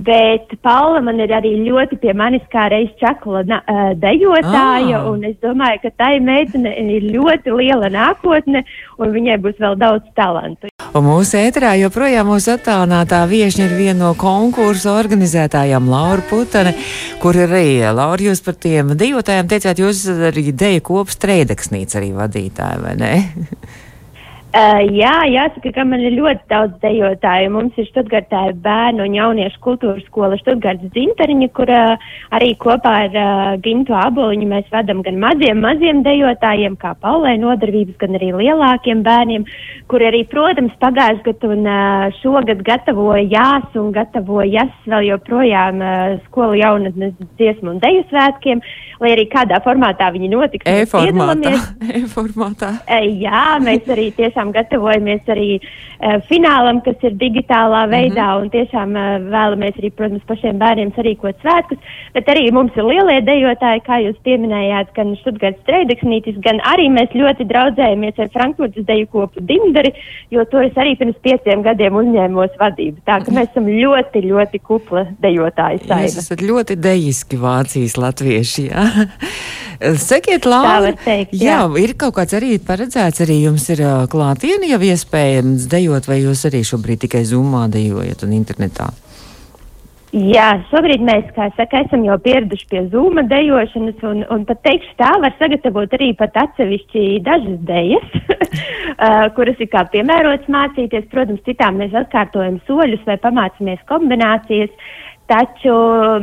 bet 0.09 0.57
Paula 0.65 1.03
man 1.05 1.21
ir 1.21 1.35
arī 1.37 1.53
ļoti 1.67 2.01
pie 2.01 2.17
manis 2.17 2.47
kā 2.53 2.71
reiz 2.73 2.91
čakla 3.03 3.45
uh, 3.45 3.93
dejotāja, 4.01 5.03
ah. 5.03 5.11
un 5.13 5.29
es 5.29 5.37
domāju, 5.45 5.85
ka 5.85 5.95
tai 6.01 6.15
meitene 6.25 6.73
ir 6.97 7.11
ļoti 7.13 7.53
liela 7.61 7.93
nākotne, 7.93 8.65
un 8.97 9.17
viņai 9.17 9.41
būs 9.45 9.61
vēl 9.61 9.77
daudz 9.81 10.09
talantu. 10.17 10.70
Un 10.91 11.05
mūsu 11.07 11.39
ēterā 11.39 11.77
joprojām 11.79 12.27
mūsu 12.33 12.57
attālinātā 12.57 13.21
viešņa 13.31 13.67
ir 13.69 13.75
viena 13.79 13.99
no 14.01 14.15
konkursu 14.19 14.91
organizētājām 14.91 15.87
Laura 15.87 16.25
Putane, 16.27 16.73
kur 17.23 17.39
arī 17.39 17.79
Laura 17.95 18.27
jūs 18.27 18.43
par 18.43 18.59
tiem 18.59 18.97
dejotājiem 18.99 19.53
teicāt, 19.53 19.79
jūs 19.79 20.03
arī 20.31 20.49
deju 20.51 20.83
kops 20.91 21.21
treideksnīca 21.23 22.01
arī 22.01 22.11
vadītāji, 22.17 22.83
vai 22.83 22.97
ne? 22.99 23.13
Uh, 24.51 24.81
jā, 24.91 25.13
jāsaka, 25.31 25.71
ka 25.77 25.85
man 25.87 26.01
ir 26.03 26.17
ļoti 26.17 26.49
daudz 26.51 26.73
dejotāju. 26.83 27.53
Mums 27.55 27.77
ir 27.79 27.87
Študgartā 27.87 28.49
bērnu 28.59 29.05
un 29.07 29.13
jauniešu 29.15 29.61
kultūras 29.63 30.03
skola 30.09 30.35
Študgartas 30.41 30.91
dzintariņa, 30.91 31.49
kur 31.55 31.71
uh, 31.71 32.09
arī 32.35 32.49
kopā 32.59 32.95
ar 33.05 33.15
uh, 33.15 33.53
Gintu 33.63 33.95
Aboliņu 33.95 34.49
mēs 34.51 34.67
vedam 34.73 35.05
gan 35.07 35.21
maziem, 35.23 35.61
maziem 35.63 36.01
dejotājiem, 36.03 36.75
kā 36.83 36.97
Paulē 36.99 37.37
nodarbības, 37.39 37.95
gan 38.03 38.19
arī 38.19 38.33
lielākiem 38.41 39.05
bērniem, 39.07 39.45
kur 39.87 40.03
arī, 40.03 40.25
protams, 40.33 40.75
pagājuši 40.83 41.23
gadu 41.29 41.53
un 41.55 41.71
uh, 41.71 42.09
šogad 42.19 42.67
gatavoja 42.67 43.23
jās 43.31 43.79
un 43.79 43.95
gatavoja 43.95 44.51
jas 44.51 44.75
vēl 44.91 45.13
joprojām 45.13 45.79
uh, 45.79 46.19
skolu 46.27 46.59
jaunatnes 46.59 47.15
dziesmu 47.39 47.77
un 47.77 47.81
deju 47.87 48.03
svētkiem, 48.11 48.67
lai 48.99 49.15
arī 49.15 49.29
kādā 49.31 49.63
formātā 49.63 50.11
viņi 50.11 50.35
notiks. 50.35 50.67
E-formātā. 50.67 51.55
E-formātā. 52.03 52.75
Uh, 52.83 53.09
jā, 53.23 53.47
mēs 53.63 53.87
arī 53.95 54.11
tiešām 54.19 54.40
tiešām 54.41 54.53
gatavojamies 54.53 55.29
arī 55.29 55.61
uh, 55.61 56.21
finālam, 56.29 56.81
kas 56.85 56.97
ir 57.03 57.17
digitālā 57.21 57.89
veidā, 57.91 58.25
mm 58.25 58.39
-hmm. 58.39 58.43
un 58.43 58.51
tiešām 58.51 58.91
uh, 58.97 59.31
vēlamies 59.31 59.75
arī, 59.79 59.91
protams, 59.91 60.23
pašiem 60.27 60.59
bērniem 60.59 60.93
sarīkot 60.97 61.37
svētkus, 61.43 61.79
bet 62.15 62.29
arī 62.29 62.53
mums 62.53 62.73
ir 62.77 62.85
lielie 62.85 63.21
dejotāji, 63.21 63.81
kā 63.87 64.01
jūs 64.07 64.17
pieminējāt, 64.25 64.93
gan 64.95 65.17
Študgārds 65.23 65.61
Streideksnītis, 65.63 66.41
gan 66.41 66.61
arī 66.65 66.89
mēs 66.89 67.11
ļoti 67.13 67.45
draudzējamies 67.45 68.19
ar 68.19 68.29
Frankfurtas 68.33 68.85
deju 68.87 69.07
kopu 69.07 69.41
Dimdari, 69.41 69.93
jo 70.31 70.45
to 70.45 70.61
es 70.61 70.75
arī 70.77 70.97
pirms 70.97 71.17
pieciem 71.23 71.63
gadiem 71.63 71.95
uzņēmos 71.95 72.57
vadību. 72.59 73.01
Tā 73.07 73.21
ka 73.25 73.31
mēs 73.33 73.51
esam 73.51 73.67
ļoti, 73.67 74.25
ļoti 74.25 74.59
kupla 74.59 75.07
dejotāji 75.21 75.85
saima. 75.87 76.07
Jūs 76.07 76.19
esat 76.25 76.41
ļoti 76.41 76.77
dejiski 76.77 77.37
Vācijas 77.37 77.97
latvieši, 77.97 78.71
jā. 78.71 78.87
Sekiet. 80.11 80.45
Teikt, 81.05 81.33
jā. 81.33 81.57
jā, 81.57 81.61
ir 81.81 81.95
kaut 81.97 82.15
kāds 82.19 82.35
arī 82.37 82.59
paredzēts, 82.61 83.23
arī 83.25 83.41
jums 83.47 83.65
ir 83.73 83.81
uh, 83.85 84.05
klātieni 84.31 84.71
jau 84.71 84.79
iespējams 84.79 85.67
dejot, 85.71 86.07
vai 86.07 86.21
jūs 86.23 86.45
arī 86.47 86.63
šobrīd 86.63 87.03
tikai 87.03 87.25
zumā 87.27 87.67
dejojat 87.73 88.23
un 88.23 88.35
internetā? 88.37 88.91
Jā, 90.11 90.47
šobrīd 90.71 91.03
mēs, 91.07 91.27
kā 91.35 91.49
saka, 91.55 91.85
esam 91.85 92.03
jau 92.07 92.17
pieraduši 92.19 92.67
pie 92.71 92.81
zūma 92.91 93.25
dejošanas, 93.31 93.99
un, 94.07 94.23
un 94.31 94.45
pat 94.47 94.59
teikšu 94.67 94.97
tā, 94.99 95.11
var 95.23 95.35
sagatavot 95.39 95.93
arī 95.99 96.13
pat 96.19 96.35
atsevišķi 96.45 97.05
dažas 97.27 97.59
dejas, 97.67 98.17
kuras 99.37 99.63
ir 99.63 99.71
kā 99.71 99.85
piemērotas 99.91 100.51
mācīties. 100.51 101.07
Protams, 101.11 101.43
citām 101.47 101.79
mēs 101.83 101.95
atkārtojam 101.95 102.59
soļus 102.67 103.07
vai 103.07 103.19
pamācamies 103.23 103.87
kombinācijas. 103.91 104.75
Taču 105.31 105.73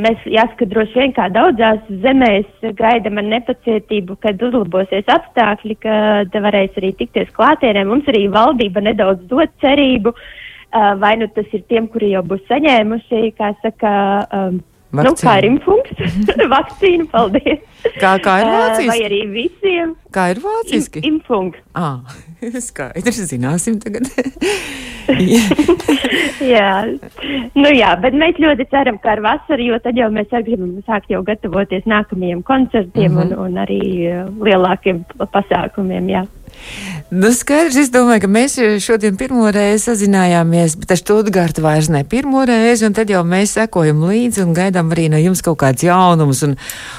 mēs 0.04 0.24
jāsaka, 0.28 0.66
droši 0.68 1.00
vien 1.00 1.14
kā 1.16 1.30
daudzās 1.32 1.80
zemēs 2.04 2.66
gaidām 2.76 3.22
ar 3.22 3.28
nepacietību, 3.32 4.18
kad 4.20 4.42
uzlabosies 4.44 5.08
apstākļi, 5.14 5.78
kad 5.86 6.36
varēs 6.44 6.76
arī 6.82 6.92
tikties 7.00 7.32
klātienē. 7.38 7.86
Mums 7.88 8.10
arī 8.12 8.26
valdība 8.34 8.84
nedaudz 8.84 9.24
dod 9.32 9.54
cerību. 9.64 10.12
vai 11.00 11.16
nu 11.16 11.28
tas 11.28 11.46
ir 11.56 11.62
tiem, 11.72 11.88
kuri 11.88 12.12
jau 12.12 12.24
būs 12.28 12.42
saņēmuši, 12.50 13.22
kā 13.38 13.54
saka, 13.62 13.92
um, 14.36 14.60
Vakcīnu. 14.92 15.04
nu, 15.04 15.16
kā 15.20 15.34
ir 15.42 15.46
imfunks, 15.50 15.92
vakcīnu, 16.56 17.08
paldies. 17.12 17.60
Kā, 18.00 18.14
kā 18.24 18.38
ir 18.42 18.46
Uh, 18.48 18.52
vai 18.54 18.70
vāciski? 18.70 19.04
arī 19.06 19.20
visiem. 19.34 19.96
Kā 20.16 20.30
ir 20.32 20.40
vāciski? 20.44 21.02
Im, 21.04 21.16
imfunks. 21.20 21.60
Ah, 21.78 22.00
skaidrs, 22.62 23.20
zināsim 23.30 23.78
tagad. 23.84 24.08
jā. 26.54 26.72
Nu, 27.58 27.70
jā, 27.74 27.92
bet 28.02 28.16
mēs 28.18 28.40
ļoti 28.42 28.66
ceram, 28.72 28.98
ka 29.04 29.14
ar 29.16 29.22
vasaru, 29.26 29.68
jo 29.72 29.80
tad 29.84 29.98
jau 30.00 30.10
mēs 30.14 30.32
arī 30.36 30.52
gribam 30.52 30.74
sākt 30.88 31.12
jau 31.14 31.22
gatavoties 31.28 31.86
nākamajiem 31.90 32.44
koncertiem 32.48 33.12
mm 33.12 33.18
Mhm. 33.18 33.32
-hmm. 33.32 33.40
un, 33.40 33.56
un 33.56 33.62
arī 33.66 33.82
lielākiem 34.48 35.04
pa- 35.18 35.26
pasākumiem. 35.38 36.10
Jā. 36.16 36.26
Nu, 37.08 37.30
skaidrs, 37.32 37.78
es 37.80 37.88
domāju, 37.88 38.26
ka 38.26 38.28
mēs 38.28 38.58
šodien 38.84 39.16
pirmo 39.16 39.48
reizi 39.54 39.86
sazinājāmies, 39.88 40.74
bet 40.82 40.92
ar 40.92 41.00
Stuttgartu 41.00 41.64
vairs 41.64 41.88
ne 41.88 42.02
pirmo 42.04 42.42
reizi, 42.44 42.84
un 42.84 42.98
tad 42.98 43.08
jau 43.14 43.22
mēs 43.24 43.54
sekojam 43.56 44.02
līdzi 44.10 44.44
un 44.44 44.52
gaidām 44.58 44.92
arī 44.92 45.06
no 45.14 45.22
jums 45.22 45.40
kaut 45.46 45.56
kāds 45.62 45.86
jaunums, 45.88 46.44
un, 46.44 46.58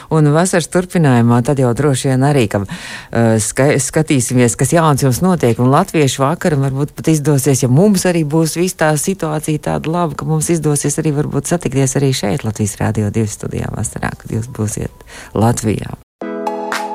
un 0.09 0.33
vasaras 0.33 0.71
turpinājumā 0.73 1.43
tad 1.45 1.61
jau 1.61 1.75
droši 1.77 2.09
vien 2.09 2.25
arī, 2.25 2.47
ka 2.49 2.63
uh, 2.65 3.37
ska 3.37 3.69
skatīsimies, 3.85 4.57
kas 4.57 4.73
jauns 4.73 5.05
jums 5.05 5.21
notiek, 5.21 5.61
un 5.61 5.69
latviešu 5.77 6.25
vakaram 6.25 6.65
varbūt 6.65 6.97
pat 6.97 7.13
izdosies, 7.13 7.67
ja 7.67 7.69
mums 7.69 8.09
arī 8.09 8.25
būs 8.25 8.57
viss 8.57 8.81
tā 8.81 8.95
situācija 8.97 9.67
tāda 9.69 9.93
laba, 9.93 10.17
ka 10.17 10.25
mums 10.25 10.49
izdosies 10.57 10.97
arī 11.03 11.13
varbūt 11.21 11.53
satikties 11.53 11.99
arī 12.01 12.15
šeit 12.17 12.49
Latvijas 12.49 12.79
Rādio 12.81 13.13
2 13.13 13.29
studijā 13.29 13.69
vasarā, 13.77 14.17
kad 14.17 14.33
jūs 14.33 14.49
būsiet 14.57 15.11
Latvijā. 15.37 15.99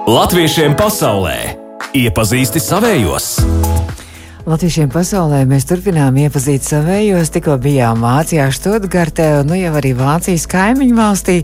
Latviešiem 0.10 0.74
pasaulē 0.76 1.63
iepazīsti 1.94 2.62
savējos! 2.62 3.38
Latviešiem 4.44 4.90
pasaulē 4.92 5.46
mēs 5.48 5.64
turpinām 5.70 6.18
iepazīt 6.20 6.66
savējos. 6.68 7.30
Tikko 7.32 7.54
bijām 7.64 8.02
Vācijā, 8.04 8.50
Stuttgartē, 8.52 9.28
un 9.40 9.48
nu 9.54 9.56
jau 9.56 9.70
arī 9.80 9.94
Vācijas 9.96 10.44
kaimiņu 10.52 10.98
valstī. 10.98 11.36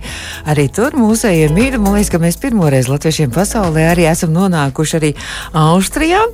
Arī 0.52 0.66
tur 0.76 0.98
mūsējie 1.00 1.46
mīļi. 1.56 1.80
Man 1.80 1.96
liekas, 1.96 2.10
ka 2.12 2.20
mēs 2.20 2.36
pirmoreiz 2.42 2.90
Latviešiem 2.92 3.32
pasaulē 3.32 3.86
arī 3.94 4.10
esam 4.10 4.34
nonākuši 4.36 4.98
arī 5.00 5.14
Austrijā. 5.62 6.26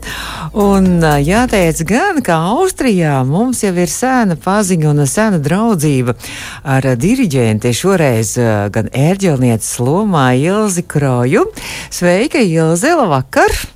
Un 0.57 1.05
jāteic 1.05 1.84
gan, 1.86 2.24
ka 2.25 2.39
Austrijā 2.55 3.19
mums 3.29 3.62
jau 3.62 3.75
ir 3.77 3.93
sēna 3.93 4.39
paziņa 4.41 4.89
un 4.95 5.05
sēna 5.05 5.43
draudzība 5.45 6.17
ar 6.63 6.89
diriģenti. 6.98 7.75
Šoreiz 7.77 8.34
gan 8.74 8.89
ērģelnieces 8.89 9.77
lomā 9.86 10.31
Ilzi 10.41 10.88
Kroju. 10.89 11.45
Sveika, 11.93 12.41
Ilze, 12.41 12.98
labvakar! 12.98 13.75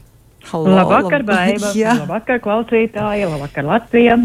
Halo, 0.49 0.69
Labvakar, 0.73 1.21
lab- 1.21 1.29
Baiba! 1.35 1.69
Jā. 1.77 1.93
Labvakar, 1.99 2.39
klausītāji! 2.41 3.25
Labvakar, 3.29 3.65
Latvija! 3.67 4.15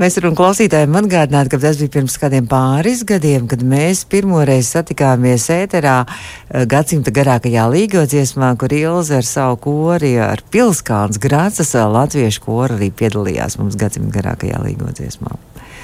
Mēs 0.00 0.18
varam 0.20 0.34
klausītājiem 0.36 0.98
atgādināt, 1.00 1.48
ka 1.52 1.60
tas 1.62 1.78
bija 1.80 1.92
pirms 1.96 2.16
kādiem 2.20 2.48
pāris 2.50 3.00
gadiem, 3.08 3.46
kad 3.48 3.62
mēs 3.64 4.02
pirmoreiz 4.12 4.68
satikāmies 4.74 5.46
ēterā 5.54 5.94
eh, 6.04 6.66
gadsimta 6.68 7.14
garākajā 7.16 7.64
līgodziesmā, 7.72 8.52
kur 8.60 8.74
Ilze 8.76 9.16
ar 9.22 9.28
savu 9.28 9.56
kori, 9.64 10.12
ar 10.20 10.44
Pilskalns 10.52 11.20
Grācas 11.22 11.72
eh, 11.78 11.86
latviešu 11.96 12.44
koru 12.44 12.76
arī 12.76 12.90
piedalījās 13.00 13.56
mums 13.62 13.80
gadsimta 13.80 14.12
garākajā 14.20 14.60
līgodziesmā. 14.68 15.32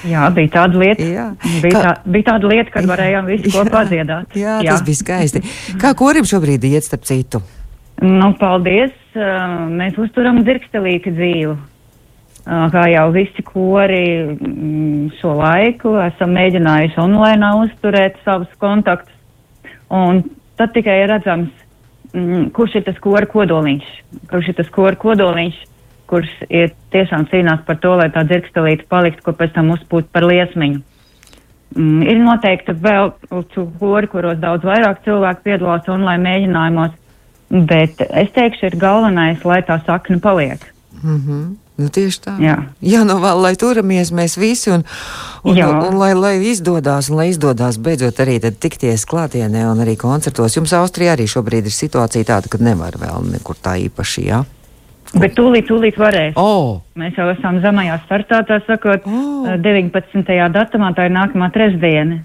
Jā, 0.05 0.29
bija 0.33 0.49
tāda 0.59 0.79
lieta, 0.81 1.05
Jā. 1.05 1.27
bija, 1.61 1.73
Kā- 1.73 1.81
tā, 1.85 1.91
bija 2.09 2.29
tāda 2.31 2.49
lieta 2.49 2.71
kad 2.73 2.87
varējām 2.89 3.27
visi 3.29 3.51
kopā 3.53 3.83
dziedāt. 3.89 4.31
Jā, 4.37 4.55
jā, 4.65 4.71
tas 4.77 4.81
bija 4.85 4.97
skaisti. 4.97 5.41
Kā 5.81 5.91
korim 5.97 6.25
šobrīd 6.25 6.65
iet 6.69 6.85
starp 6.89 7.05
citu? 7.09 7.41
Nu, 8.01 8.31
paldies! 8.39 8.93
Mēs 9.15 9.97
uzturam 9.99 10.39
dzirkstelīti 10.45 11.11
dzīvu. 11.11 11.55
Kā 12.41 12.83
jau 12.89 13.07
visi 13.13 13.43
kori 13.45 14.05
mm, 14.33 15.11
šo 15.19 15.35
laiku 15.37 15.93
esam 16.01 16.31
mēģinājuši 16.33 16.97
online 17.03 17.49
uzturēt 17.61 18.17
savus 18.25 18.49
kontaktus. 18.61 19.13
Un 19.93 20.23
tad 20.57 20.71
tikai 20.73 21.03
redzams, 21.11 21.51
mm, 22.15 22.47
kurš 22.55 22.79
ir 22.79 22.87
tas 22.87 22.97
kora 23.03 23.27
kodoliņš, 23.29 23.91
kurš 24.31 24.49
ir 24.53 24.57
tas 24.57 24.71
kora 24.73 24.97
kodoliņš, 24.97 25.59
kurš 26.09 26.31
ir 26.49 26.71
tiešām 26.95 27.27
cīnās 27.29 27.61
par 27.67 27.77
to, 27.83 27.93
lai 27.99 28.09
tā 28.15 28.23
dzirkstelīte 28.25 28.87
paliktu, 28.89 29.25
ko 29.27 29.35
pēc 29.37 29.53
tam 29.59 29.75
uzpūt 29.75 30.09
par 30.15 30.25
liesmiņu. 30.31 30.81
Mm, 31.75 32.01
ir 32.03 32.17
noteikti 32.19 32.73
vēl 32.83 33.13
kori, 33.29 34.09
kuros 34.11 34.41
daudz 34.41 34.65
vairāk 34.67 35.05
cilvēku 35.05 35.45
piedalās 35.45 35.87
online 35.91 36.25
mēģinājumos, 36.25 36.97
bet 37.51 38.01
es 38.07 38.31
teikšu, 38.35 38.71
ir 38.71 38.77
galvenais, 38.81 39.43
lai 39.45 39.61
tā 39.67 39.81
sakne 39.85 40.21
paliek. 40.23 40.63
Mhm. 41.01 41.41
Nu, 41.81 41.87
tieši 41.89 42.19
tā. 42.21 42.35
Jā. 42.37 42.55
Jā, 42.83 43.01
nu 43.07 43.15
vēl, 43.23 43.39
lai 43.41 43.53
turamies 43.57 44.11
mēs 44.13 44.35
visi 44.37 44.69
un, 44.69 44.83
un, 45.47 45.55
un, 45.55 45.77
un 45.87 45.97
lai, 45.97 46.11
lai 46.13 46.35
izdodas, 46.51 47.09
un 47.09 47.17
lai 47.17 47.31
izdodas 47.31 47.79
beidzot 47.81 48.19
arī 48.21 48.37
tikties 48.43 49.07
klātienē 49.09 49.63
un 49.71 49.81
arī 49.81 49.95
koncertos. 49.97 50.59
Jums 50.59 50.75
Austrijā 50.77 51.15
arī 51.15 51.25
šobrīd 51.31 51.71
ir 51.71 51.73
situācija 51.73 52.27
tāda, 52.27 52.51
ka 52.51 52.61
nevar 52.61 52.99
vēl 53.01 53.31
nekur 53.31 53.57
tā 53.57 53.79
īpaši, 53.87 54.25
jā? 54.29 54.43
Bet 55.11 55.33
tūlīt, 55.35 55.65
tūlīt 55.67 55.97
varēs. 55.99 56.37
Oh, 56.39 56.83
Mēs 56.99 57.17
jau 57.19 57.25
esam 57.33 57.57
zemajā 57.63 57.97
startā, 58.05 58.43
tā 58.47 58.61
sakot, 58.67 59.07
oh. 59.07 59.49
19. 59.59 60.37
datumā, 60.53 60.93
tā 60.95 61.09
ir 61.09 61.15
nākamā 61.17 61.49
trešdiena. 61.55 62.21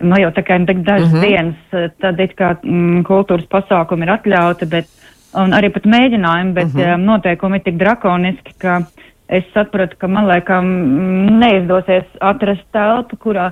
Nu, 0.00 0.16
jau 0.20 0.30
tā 0.30 0.42
kā 0.42 0.56
ir 0.60 0.66
dažas 0.84 1.08
Mhm. 1.12 1.16
mm 1.16 1.22
-hmm. 1.22 1.28
dienas, 1.28 1.54
eh, 1.72 1.90
tad 2.00 2.20
it 2.20 2.36
kā 2.36 2.56
mm, 2.62 3.02
kultūras 3.04 3.46
pasākumi 3.48 4.02
ir 4.02 4.08
atļauti, 4.18 4.66
bet 4.68 4.86
un 5.34 5.50
arī 5.52 5.72
pat 5.72 5.82
mēģinājumi, 5.84 6.52
bet 6.52 6.66
mm 6.66 6.80
Mhm. 6.80 6.88
-hmm. 6.88 7.04
noteikumi 7.04 7.56
ir 7.56 7.62
tik 7.62 7.76
drakoniski, 7.78 8.52
ka 8.58 8.82
es 9.28 9.44
sapratu, 9.54 9.96
ka 9.98 10.06
man 10.08 10.26
laikam 10.26 10.64
mm, 10.64 11.38
neizdosies 11.38 12.04
atrast 12.20 12.64
telpu, 12.72 13.16
kurā 13.16 13.50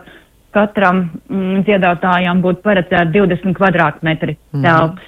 katram 0.50 1.10
mm, 1.30 1.62
dziedātājam 1.64 2.40
būtu 2.42 2.62
paredzēta 2.62 3.12
20 3.12 3.52
kvadrātmetri 3.54 4.36
Mhm. 4.52 4.62
telpas. 4.62 5.04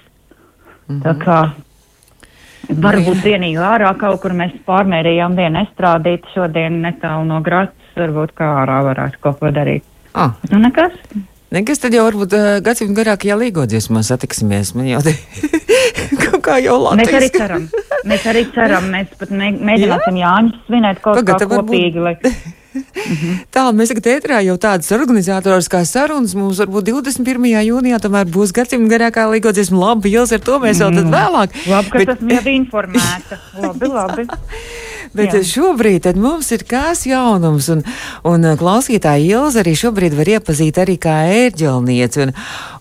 Mm 0.89 1.01
-hmm. 1.01 1.03
Tā 1.03 1.15
kā 1.25 1.51
Varbūt 2.71 3.25
vienīgi 3.25 3.57
ārā 3.59 3.97
kaut 3.99 4.21
kur 4.23 4.31
mēs 4.31 4.53
pārmērījām 4.67 5.35
vienu 5.35 5.65
estrādīti 5.65 6.29
šodien 6.35 6.83
netālu 6.85 7.25
no 7.27 7.41
Grācis, 7.41 7.95
varbūt 7.97 8.35
kā 8.39 8.45
ārā 8.63 8.83
varētu 8.85 9.19
kaut 9.21 9.39
ko 9.41 9.47
darīt. 9.51 9.83
ah, 10.15 10.31
Nu 10.53 10.59
nekas. 10.59 10.93
Nekas 11.55 11.83
tad 11.83 11.95
jau 11.97 12.05
varbūt 12.09 12.37
uh, 12.37 12.49
gadsimta 12.65 12.97
garākajā 13.01 13.37
līgodziesmā 13.41 14.03
satiksimies. 14.07 14.75
Man 14.79 14.89
jau 14.91 15.03
te 15.07 15.17
kaut 16.25 16.41
kā 16.47 16.61
jau 16.63 16.79
Mēs 16.99 17.13
arī 17.17 17.29
ceram. 17.35 17.67
Mēs 18.09 18.25
arī 18.31 18.47
ceram. 18.55 18.89
Mēs 18.95 19.13
pat 19.21 19.35
mē, 19.35 19.51
mēģināsim 19.71 20.21
Jāņus 20.23 20.63
svinēt 20.69 21.03
kaut 21.05 21.21
Pagad, 21.21 21.35
kā 21.35 21.43
te 21.45 21.51
varbūt- 21.51 21.69
kopīgi. 21.75 22.03
Lai... 22.07 22.17
Tā, 23.51 23.65
mēs 23.75 23.91
tagad 23.91 24.07
ētrā 24.13 24.37
jau 24.47 24.55
tādas 24.63 24.93
organizatoras 24.95 25.67
kā 25.73 25.81
sarunas. 25.89 26.37
Mums 26.39 26.61
varbūt 26.63 26.87
21. 26.93 27.49
jūnijā 27.67 27.99
tomēr 28.05 28.29
būs 28.31 28.53
gadsimta 28.55 28.93
garākā 28.93 29.25
līgodziesma. 29.33 29.81
Labi, 29.81 30.13
Jils, 30.15 30.31
ar 30.37 30.45
to 30.47 30.61
mēs 30.63 30.79
vēl 30.79 30.95
tad 31.01 31.11
vēlāk. 31.11 31.57
Labi, 31.67 31.91
ka 31.91 31.99
Bet- 32.05 32.13
esmu 32.15 32.37
jau 32.37 32.45
informēta. 32.55 33.41
Labi, 33.65 33.91
labi. 33.91 34.27
Bet 35.11 35.35
Jā. 35.35 35.41
šobrīd 35.43 36.07
mums 36.21 36.53
ir 36.55 36.63
kāds 36.71 37.03
jaunums, 37.09 37.67
un, 37.73 37.81
un 38.31 38.47
uh, 38.47 38.55
klausītāja 38.59 39.41
Ilza 39.41 39.65
arī 39.65 39.75
šobrīd 39.79 40.15
var 40.15 40.29
iepazīt 40.37 40.79
arī 40.79 40.95
kā 41.03 41.17
ērģelnieci. 41.27 42.23
Un, 42.27 42.35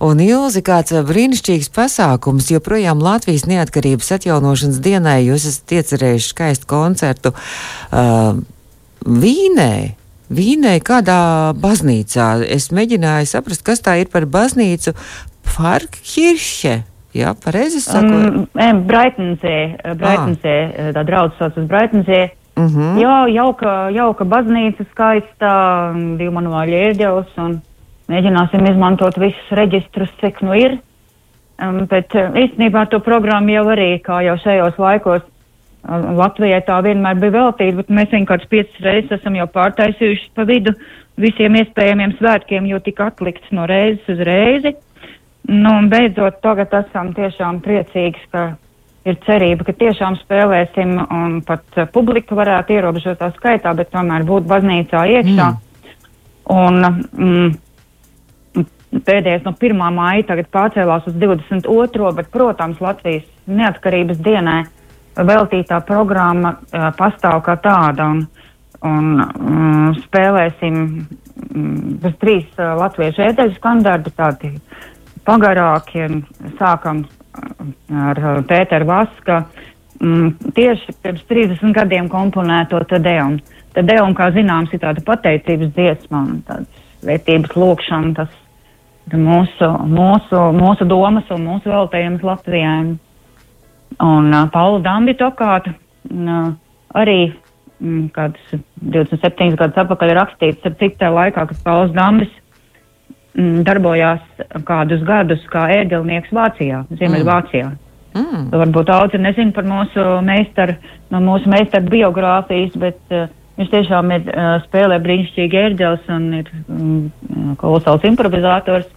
un 0.06 0.22
Ilza 0.22 0.62
kāds 0.66 0.94
uh, 0.94 1.02
brīnišķīgs 1.10 1.72
pasākums, 1.74 2.52
joprojām 2.54 3.02
Latvijas 3.02 3.48
neatkarības 3.50 4.14
atjaunošanas 4.20 4.78
dienai 4.86 5.24
jūs 5.26 5.48
esat 5.50 5.74
iecerējuši 5.80 6.30
skaistu 6.36 6.70
koncertu 6.70 7.34
uh, 7.34 8.38
Vīnē. 9.10 9.74
Vīnē 10.30 10.76
kādā 10.86 11.22
baznīcā. 11.58 12.30
Es 12.46 12.70
mēģināju 12.76 13.32
saprast, 13.32 13.66
kas 13.66 13.82
tā 13.82 13.98
ir 14.04 14.14
par 14.14 14.30
baznīcu 14.30 14.94
Farkirše. 15.50 16.84
Jā, 17.16 17.34
pareizi 17.34 17.82
sakot. 17.82 18.50
Um, 18.54 18.82
Braitensē, 18.86 19.56
Braitensē, 19.98 20.58
tā 20.94 21.06
draudz 21.08 21.40
sauc 21.40 21.58
uz 21.58 21.66
Braitensē. 21.70 22.30
Uh 22.60 22.66
-huh. 22.66 23.00
Jā, 23.00 23.16
jauka, 23.34 23.90
jauka 23.90 24.26
baznīca, 24.26 24.86
skaista, 24.92 25.52
divu 26.18 26.32
manuāļu 26.36 26.76
ērģeles, 26.76 27.32
un 27.38 27.62
mēģināsim 28.10 28.72
izmantot 28.72 29.18
visus 29.18 29.50
reģistrus, 29.52 30.10
cik 30.22 30.42
nu 30.42 30.54
ir. 30.54 30.78
Um, 31.60 31.86
bet 31.86 32.16
uh, 32.16 32.32
īstenībā 32.36 32.86
to 32.90 33.00
programmu 33.00 33.50
jau 33.50 33.66
arī, 33.68 34.00
kā 34.00 34.22
jau 34.24 34.38
šajos 34.38 34.78
laikos, 34.78 35.22
uh, 35.24 36.16
Latvijai 36.16 36.62
tā 36.68 36.82
vienmēr 36.84 37.20
bija 37.20 37.32
veltīta, 37.32 37.76
bet 37.76 37.90
mēs 37.90 38.28
kāds 38.28 38.48
piecas 38.48 38.80
reizes 38.80 39.12
esam 39.12 39.36
jau 39.36 39.48
pārtaisījuši 39.48 40.30
pa 40.36 40.44
vidu 40.44 40.74
visiem 41.18 41.56
iespējamiem 41.56 42.16
svētkiem, 42.18 42.68
jo 42.68 42.80
tika 42.80 43.10
atlikts 43.12 43.52
no 43.52 43.66
reizes 43.66 44.08
uz 44.08 44.20
reizi. 44.20 44.76
Nu, 45.50 45.72
beidzot, 45.90 46.42
tagad 46.44 46.74
esam 46.78 47.14
tiešām 47.18 47.62
priecīgs, 47.66 48.22
ka 48.34 48.52
ir 49.10 49.18
cerība, 49.26 49.66
ka 49.66 49.74
tiešām 49.80 50.20
spēlēsim 50.20 50.94
un 51.00 51.40
pat 51.46 51.64
uh, 51.78 51.88
publika 51.90 52.38
varētu 52.38 52.76
ierobežotā 52.76 53.32
skaitā, 53.38 53.74
bet 53.78 53.90
tomēr 53.94 54.28
būt 54.28 54.46
baznīcā 54.50 55.06
iekšā. 55.16 55.48
Mm. 55.50 55.66
Un 56.50 56.74
mm, 56.86 58.66
pēdējais 59.06 59.46
no 59.46 59.54
1. 59.56 59.86
māja 59.96 60.28
tagad 60.32 60.50
pārcēlās 60.54 61.08
uz 61.10 61.18
22. 61.18 62.12
bet, 62.20 62.30
protams, 62.34 62.82
Latvijas 62.84 63.26
neatkarības 63.50 64.22
dienai 64.26 64.62
veltītā 65.18 65.82
programma 65.88 66.60
uh, 66.60 66.92
pastāv 67.00 67.42
kā 67.48 67.58
tāda. 67.64 68.12
Un, 68.14 68.28
Un 68.80 69.20
um, 69.20 69.90
spēlēsim 70.06 70.76
um, 70.80 72.06
trīs 72.22 72.46
uh, 72.56 72.78
latviešu 72.80 73.26
ēdeļu 73.26 73.58
standarti, 73.58 74.14
tādi 74.16 74.54
pagarāki. 75.30 76.10
Sākam 76.60 77.06
ar 77.94 78.20
uh, 78.20 78.42
Pēteru 78.50 78.90
Vaska. 78.90 79.44
Um, 80.00 80.32
tieši 80.56 80.96
pirms 81.04 81.26
30 81.30 81.76
gadiem 81.76 82.10
komponēto 82.12 82.82
Tadeum. 82.90 83.40
Tadeum, 83.76 84.16
kā 84.18 84.32
zināms, 84.36 84.72
ir 84.74 84.82
tāda 84.82 85.04
pateicības 85.06 85.74
dziesma 85.76 86.24
un 86.24 86.40
tādas 86.48 86.88
vērtības 87.06 87.58
lūkšana. 87.60 88.14
Tas 88.18 89.20
mūsu, 89.20 89.70
mūsu, 89.92 90.42
mūsu 90.56 90.88
domas 90.90 91.30
un 91.36 91.46
mūsu 91.46 91.72
veltējums 91.74 92.26
Latvijai. 92.26 92.96
Un 94.00 94.34
uh, 94.34 94.50
Paula 94.54 94.82
Dambi 94.86 95.16
Tokāta 95.20 95.74
uh, 95.76 96.52
arī 96.98 97.20
mm, 97.82 98.10
kādus 98.16 98.60
27 98.82 99.58
gadus 99.60 99.82
atpakaļ 99.84 100.14
rakstīts, 100.18 100.66
ap 100.66 100.78
cik 100.80 101.00
tā 101.02 101.10
laikā, 101.14 101.48
kad 101.50 101.66
Pauls 101.66 101.94
Dambis 101.96 102.32
mm, 102.32 102.49
darbojās 103.68 104.22
kādus 104.68 105.04
gadus 105.08 105.44
kā 105.52 105.68
ēdelnieks 105.80 106.34
Vācijā, 106.36 106.84
Ziemeļvācijā. 107.00 107.72
Mm. 108.16 108.22
mm. 108.22 108.46
Varbūt 108.54 108.90
daudzi 108.90 109.20
nezin 109.22 109.54
par 109.56 109.68
mūsu 109.70 110.06
meistaru, 110.26 110.76
no 111.14 111.22
mūsu 111.24 111.52
meistaru 111.52 111.92
biogrāfijas, 111.94 112.78
bet 112.82 113.00
uh, 113.16 113.28
viņš 113.60 113.74
tiešām 113.74 114.16
ir 114.16 114.32
uh, 114.34 114.56
spēlē 114.66 115.00
brīnišķīgi 115.04 115.62
ērģels 115.66 116.10
un 116.16 116.30
ir 116.42 116.50
mm, 116.52 117.54
kolosāls 117.62 118.08
improvizators. 118.10 118.90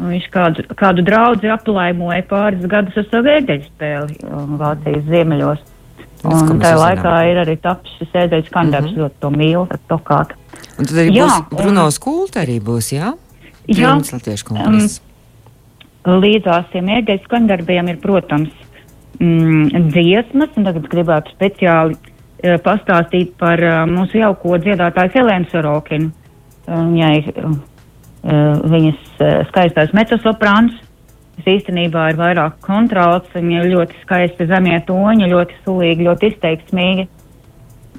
Viņš 0.00 0.30
kādu, 0.32 0.62
kādu 0.80 1.02
draugu 1.04 1.50
aplaimoja 1.52 2.22
pāris 2.28 2.62
gadus 2.72 2.96
ar 2.96 3.04
savu 3.10 3.28
ērģeļu 3.34 3.66
spēli 3.66 4.30
Vācijas 4.60 5.04
ziemeļos. 5.10 5.66
Un 6.30 6.60
tajā 6.60 6.76
laikā 6.76 7.12
ir 7.30 7.40
arī 7.42 7.56
tapis 7.60 7.92
šis 7.98 8.16
ēdēļu 8.22 8.48
skandarbs, 8.48 8.90
mm 8.90 8.94
-hmm. 8.94 9.02
ļoti 9.02 9.20
to 9.20 9.30
mīlu, 9.34 9.66
to 9.88 9.98
kādu. 10.04 10.36
Un 10.78 10.88
tad 10.88 10.96
arī 11.02 11.14
jā, 11.16 11.26
būs 11.28 11.60
Bruno 11.60 11.84
un... 11.88 11.92
Skulta 11.92 12.42
arī 12.44 12.58
būs, 12.64 12.92
jā? 12.96 13.12
Jā. 13.68 13.94
Um, 13.96 14.86
līdzās 16.22 16.70
tiem 16.72 16.88
ēdēļu 16.96 17.24
skandarbiem 17.26 17.90
ir, 17.92 17.98
protams, 18.00 18.52
mm, 19.20 19.90
dziesmas, 19.92 20.54
un 20.56 20.68
tagad 20.68 20.88
gribētu 20.92 21.34
speciāli 21.34 21.96
uh, 21.96 22.56
pastāstīt 22.64 23.34
par 23.40 23.60
uh, 23.60 23.82
mūsu 23.90 24.22
jauko 24.22 24.56
dziedātāju 24.62 25.14
Helēnu 25.18 25.50
Sorokinu. 25.52 26.12
Viņai, 26.70 27.14
uh, 27.34 27.56
viņas 28.70 29.00
uh, 29.18 29.40
skaistais 29.50 29.92
mecosoprāns, 29.96 30.76
kas 31.36 31.48
īstenībā 31.56 32.10
ir 32.12 32.20
vairāk 32.20 32.60
kontrāls, 32.64 33.28
viņa 33.34 33.62
ir 33.62 33.72
ļoti 33.74 34.02
skaisti 34.04 34.46
zemie 34.48 34.78
toņi, 34.86 35.30
ļoti 35.32 35.58
sulīgi, 35.64 36.06
ļoti 36.06 36.30
izteiksmīgi. 36.32 37.08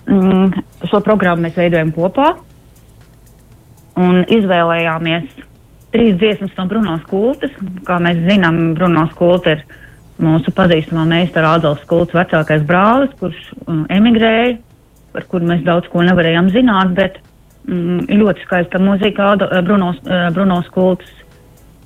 Mm, 0.09 0.63
šo 0.89 1.01
programmu 1.05 1.45
mēs 1.45 1.57
veidojam 1.59 1.91
kopā 1.93 2.31
un 4.01 4.23
izvēlējāmies 4.25 5.50
trīs 5.93 6.17
dziesmas 6.19 6.55
no 6.57 6.65
Bruno 6.71 6.97
Skultas. 7.05 7.53
Kā 7.87 7.99
mēs 8.03 8.21
zinām, 8.27 8.73
Bruno 8.77 9.05
Skulta 9.11 9.55
ir 9.55 9.63
mūsu 10.21 10.53
pazīstamā 10.55 11.05
meistara 11.09 11.55
Adolfs 11.57 11.85
Skults 11.85 12.15
vecākais 12.15 12.63
brālis, 12.67 13.13
kurš 13.19 13.39
um, 13.65 13.83
emigrēja, 13.91 14.59
par 15.15 15.27
kuru 15.31 15.49
mēs 15.49 15.65
daudz 15.67 15.89
ko 15.91 16.03
nevarējām 16.05 16.51
zināt, 16.53 16.93
bet 16.97 17.17
mm, 17.67 18.05
ļoti 18.21 18.45
skaista 18.45 18.79
mūzika 18.81 19.33
Bruno, 19.65 19.93
Bruno 20.35 20.61
Skults 20.67 21.09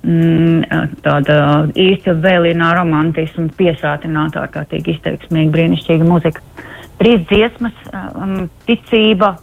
mm, 0.04 0.92
tāda 1.06 1.40
īsta 1.80 2.16
vēlīnā 2.26 2.74
romantisma 2.78 3.48
piesātināta, 3.58 4.46
ārkārtīgi 4.46 4.98
izteiksmīga, 4.98 5.54
brīnišķīga 5.56 6.08
muzika. 6.10 6.44
Trīs 7.00 7.26
dziesmas, 7.28 7.76
um, 7.92 8.46
ticība, 8.68 9.36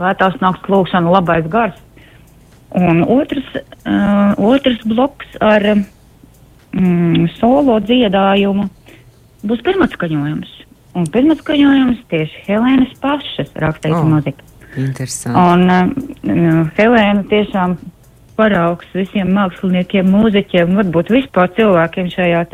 vētās 0.00 0.38
nakts 0.40 0.70
lūkšana, 0.72 1.12
labais 1.12 1.48
gars. 1.52 1.76
Un 2.78 3.02
otrs, 3.02 3.46
uh, 3.82 4.34
otrs 4.38 4.82
bloks 4.86 5.32
ar 5.42 5.64
mm, 5.74 7.26
solo 7.40 7.80
dziedājumu 7.82 8.68
būs 9.42 9.62
pirmatskaņojums. 9.66 10.52
Un 10.98 11.06
pirmatskaņojums 11.10 12.04
tieši 12.10 12.44
Helēnas 12.46 12.94
pašas 13.02 13.50
rakstīta 13.58 14.02
oh. 14.02 14.30
Interesanti. 14.78 15.34
Un 15.34 15.66
uh, 15.66 16.70
Helēna 16.78 17.24
tiešām 17.30 17.74
paraugs 18.38 18.88
visiem 18.94 19.32
māksliniekiem, 19.34 20.06
mūziķiem, 20.14 20.76
varbūt 20.78 21.10
vispār 21.12 21.50
cilvēkiem 21.56 22.10
šajā 22.14 22.44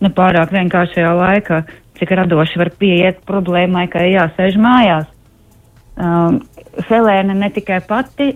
nepārāk 0.00 0.54
vienkāršajā 0.54 1.10
laikā, 1.18 1.64
cik 1.98 2.14
radoši 2.16 2.60
var 2.62 2.70
pieiet 2.80 3.18
problēmai, 3.28 3.88
ka 3.92 4.06
jāsēž 4.06 4.56
mājās. 4.62 5.10
Um, 6.00 6.40
Helēna 6.88 7.34
ne 7.36 7.50
tikai 7.52 7.82
pati 7.84 8.30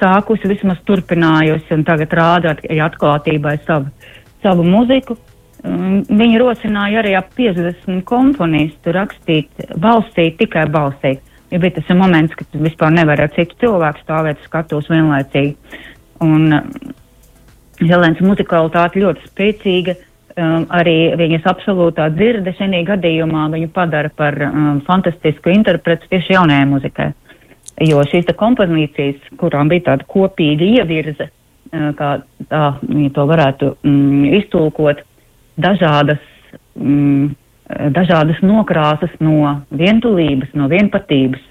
sākusi, 0.00 0.48
vismaz 0.50 0.80
turpinājusi 0.88 1.74
un 1.76 1.84
tagad 1.86 2.14
rāda 2.16 2.56
atklātībai 2.88 3.56
savu, 3.66 3.90
savu 4.44 4.66
muziku. 4.66 5.16
Um, 5.66 6.02
viņa 6.06 6.40
rosināja 6.42 7.00
arī 7.00 7.14
ap 7.18 7.32
50 7.38 8.04
komponistu 8.06 8.92
rakstīt 8.94 9.66
balsī, 9.82 10.28
tikai 10.38 10.66
balsī. 10.70 11.16
Ja 11.50 11.60
bija 11.62 11.78
tas 11.78 11.90
moments, 11.96 12.34
kad 12.38 12.58
vispār 12.60 12.92
nevari 12.94 13.24
ar 13.24 13.32
citu 13.34 13.56
cilvēku 13.62 14.02
stāvēt 14.04 14.42
skatos 14.46 14.90
vienlaicīgi. 14.92 15.56
Un 16.26 16.52
uh, 16.54 16.92
Helēnas 17.82 18.22
muzikalitāte 18.24 19.02
ļoti 19.02 19.26
spēcīga, 19.30 19.96
um, 20.36 20.66
arī 20.74 21.14
viņas 21.18 21.48
absolūtā 21.50 22.08
dzirde 22.14 22.54
šajā 22.56 22.82
gadījumā 22.92 23.48
viņu 23.52 23.70
padara 23.74 24.12
par 24.14 24.38
um, 24.48 24.80
fantastisku 24.86 25.52
interpretu 25.52 26.08
tieši 26.12 26.36
jaunajai 26.36 26.68
muzikai. 26.70 27.10
Jo 27.84 28.00
šīs 28.08 28.30
kompozīcijas, 28.40 29.18
kurām 29.36 29.68
bija 29.68 29.90
tāda 29.90 30.06
kopīga 30.08 30.64
ievirze, 30.80 31.28
uh, 31.28 31.90
kā 31.98 32.12
tā 32.48 32.62
viņi 32.82 33.10
to 33.16 33.26
varētu 33.28 33.74
mm, 33.82 34.30
iztulkot, 34.40 35.02
dažādas. 35.60 36.22
Mm, 36.76 37.34
dažādas 37.66 38.40
nokrāsas 38.44 39.12
no 39.20 39.60
vientulības, 39.74 40.54
no 40.54 40.68
vienpatības. 40.70 41.42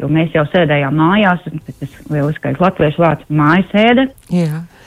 Jo 0.00 0.08
mēs 0.10 0.32
jau 0.34 0.42
sēdējām 0.50 0.96
mājās, 0.98 1.44
tas 1.78 1.92
lieliskais 2.10 2.58
latviešu 2.58 3.04
vārds- 3.04 3.28
mājasēde. 3.40 4.08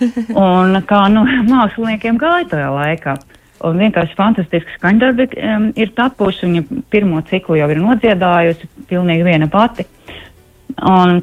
un 0.48 0.76
kā 0.90 1.06
nu, 1.14 1.24
māksliniekiem 1.48 2.20
gāja 2.20 2.50
tajā 2.52 2.72
laikā. 2.74 3.16
Un 3.66 3.80
vienkārši 3.80 4.18
fantastiski 4.18 4.76
skaņdarbi 4.76 5.30
um, 5.40 5.70
ir 5.80 5.94
tapuši. 5.96 6.50
Viņa 6.50 6.82
pirmo 6.92 7.22
ciklu 7.30 7.56
jau 7.62 7.70
ir 7.72 7.80
nodziedājusi, 7.80 8.68
pilnīgi 8.90 9.24
viena 9.26 9.48
pati. 9.48 9.88
Un, 10.84 11.22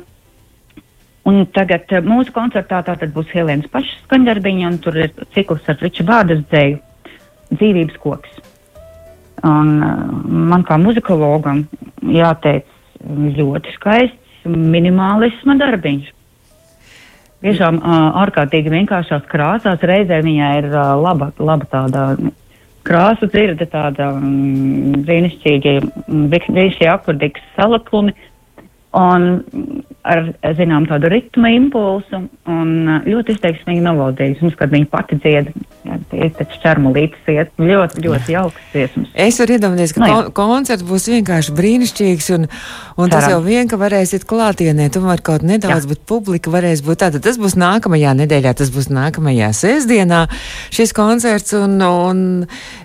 un 1.29 1.43
tagad 1.53 1.91
uh, 1.93 2.01
mūsu 2.05 2.33
koncertā 2.35 2.81
tātad 2.87 3.13
būs 3.15 3.31
Helēnas 3.35 3.71
pašas 3.73 4.01
skaņdarbiņa, 4.07 4.71
un 4.71 4.79
tur 4.85 4.97
ir 5.05 5.13
cikls 5.35 5.69
ar 5.69 5.79
Riča 5.83 6.07
Bārdas 6.09 6.43
dzēju 6.49 6.81
dzīvības 7.53 8.01
koks. 8.03 8.41
Un, 9.43 9.77
uh, 9.83 10.03
man 10.53 10.65
kā 10.69 10.79
muzikologam 10.81 11.67
jāteic 12.03 12.69
ļoti 13.37 13.77
skaists 13.77 14.47
minimālisma 14.49 15.59
darbiņš. 15.61 16.11
Tiešām 17.43 17.81
uh, 17.81 18.21
ārkārtīgi 18.23 18.71
vienkāršās 18.71 19.27
krāsās, 19.31 19.83
reizē 19.83 20.23
viņai 20.23 20.53
ir 20.63 20.71
laba, 20.73 21.33
laba 21.43 21.67
tāda 21.71 22.07
krāsu 22.87 23.29
dzirde, 23.31 23.67
tāda 23.71 24.11
mm, 24.17 25.03
brīnišķīgi, 25.07 25.75
brīnišķīgi 26.09 26.91
akordīgs 26.91 27.45
salaklumi, 27.57 28.15
un 28.93 29.83
ar, 30.03 30.25
zinām, 30.59 30.87
tādu 30.91 31.11
ritmu 31.13 31.51
impulsu 31.57 32.25
un 32.51 32.73
ļoti 33.07 33.37
izteiksmīgi 33.37 33.85
melodijas. 33.85 34.41
Mums, 34.43 34.57
kad 34.59 34.73
viņi 34.73 34.89
pati 34.91 35.19
dzied, 35.23 35.53
tie 36.11 36.29
taču 36.37 36.59
čermulītes 36.63 37.31
iet, 37.31 37.53
ļoti, 37.59 38.03
ļoti 38.07 38.35
jauks 38.35 38.67
dziesmas. 38.73 39.13
Es 39.15 39.39
varu 39.41 39.57
iedomāties, 39.57 39.95
ka 39.95 40.03
no, 40.03 40.09
nu 40.09 40.35
kon 40.35 40.51
koncerts 40.53 40.85
būs 40.87 41.09
vienkārši 41.13 41.55
brīnišķīgs, 41.57 42.29
un, 42.37 42.49
un 43.01 43.13
tas 43.13 43.29
jau 43.31 43.39
vien, 43.45 43.71
ka 43.71 43.79
varēsiet 43.81 44.27
klātienē, 44.29 44.89
tomēr 44.95 45.23
kaut 45.25 45.47
nedaudz, 45.47 45.87
jā. 45.87 45.93
bet 45.95 46.03
publika 46.09 46.53
varēs 46.53 46.85
būt 46.85 47.05
tāda. 47.05 47.23
Tas 47.23 47.39
būs 47.41 47.57
nākamajā 47.61 48.13
nedēļā, 48.23 48.55
tas 48.59 48.73
būs 48.75 48.91
nākamajā 48.93 49.53
sēsdienā 49.57 50.25
šis 50.75 50.95
koncerts, 50.97 51.55
un, 51.57 51.79
un 51.83 52.25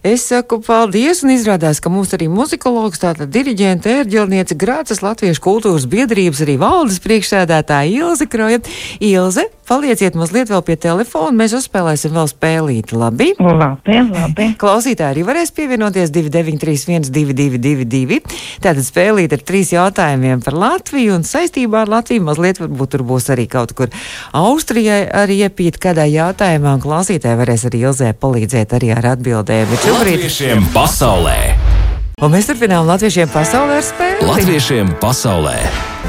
es 0.05 0.29
saku 0.29 0.61
paldies, 0.65 1.25
un 1.25 1.33
izrādās, 1.35 1.81
ka 1.83 1.91
mums 1.93 2.13
arī 2.15 2.29
muzikologs, 2.31 3.01
tātad 3.03 3.33
diriģenta, 3.33 3.97
ērģelniece, 4.03 4.57
Grācas 4.57 5.03
Latviešu 5.03 5.43
kultūras 5.43 5.89
biedrības, 5.89 5.96
biedrības 5.97 6.43
arī 6.45 6.57
valdes 6.61 6.99
priekšsēdētāja 7.03 7.89
Ilze 8.05 8.27
Kroja. 8.29 8.59
Ilze, 9.03 9.47
palieciet 9.67 10.15
mazliet 10.17 10.51
vēl 10.51 10.63
pie 10.65 10.77
telefona, 10.79 11.33
mēs 11.41 11.55
uzspēlēsim 11.57 12.13
vēl 12.15 12.29
spēlīt, 12.31 12.93
labi? 12.95 13.33
Labi, 13.41 13.97
labi. 14.11 14.49
Klausītāji 14.61 15.15
arī 15.15 15.25
varēs 15.27 15.53
pievienoties 15.57 16.13
2931 16.15 17.11
2222. 17.11 18.21
Tātad 18.63 18.83
spēlīt 18.85 19.35
ar 19.35 19.43
trīs 19.47 19.73
jautājumiem 19.75 20.43
par 20.45 20.57
Latviju 20.57 21.17
un 21.17 21.25
saistībā 21.27 21.83
ar 21.85 21.93
Latviju 21.97 22.27
mazliet 22.27 22.61
varbūt 22.63 22.95
tur 22.95 23.05
būs 23.07 23.31
arī 23.33 23.47
kaut 23.51 23.73
kur 23.77 23.91
Austrijai 24.37 25.03
arī 25.23 25.41
iepīt 25.47 25.81
kādā 25.83 26.07
jautājumā 26.11 26.77
un 26.77 26.83
klausītāji 26.83 27.41
varēs 27.41 27.67
arī 27.69 27.83
Ilzē 27.87 28.13
palīdzēt 28.21 28.77
arī 28.77 28.93
ar 28.97 29.13
atbildēm. 29.15 29.75
Latviešiem 29.97 30.71
pasaulē! 30.75 31.76
Un 32.17 32.31
mēs 32.33 32.47
turpinām 32.49 32.87
latviešiem 32.89 33.27
pasaulē 33.29 33.75
ar 33.77 33.83
spēli. 33.85 34.25
Latviešiem 34.25 34.87
pasaulē 34.97 35.51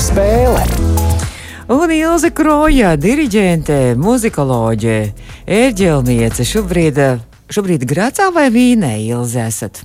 spēle. 0.00 0.62
Un 1.68 1.90
Ilze 1.92 2.30
Kroja, 2.32 2.94
diriģente, 2.96 3.76
muzikoloģe, 4.00 4.94
ērģelniece, 5.58 6.46
šobrīd, 6.48 7.02
šobrīd 7.52 7.84
Gracā 7.90 8.30
vai 8.32 8.46
Vīnē 8.54 8.94
Ilze 9.02 9.44
esat? 9.50 9.82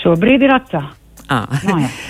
Šobrīd 0.00 0.48
ir 0.48 0.56
atcā. 0.56 0.80
Ah. 1.30 1.46
Mājā. 1.62 1.88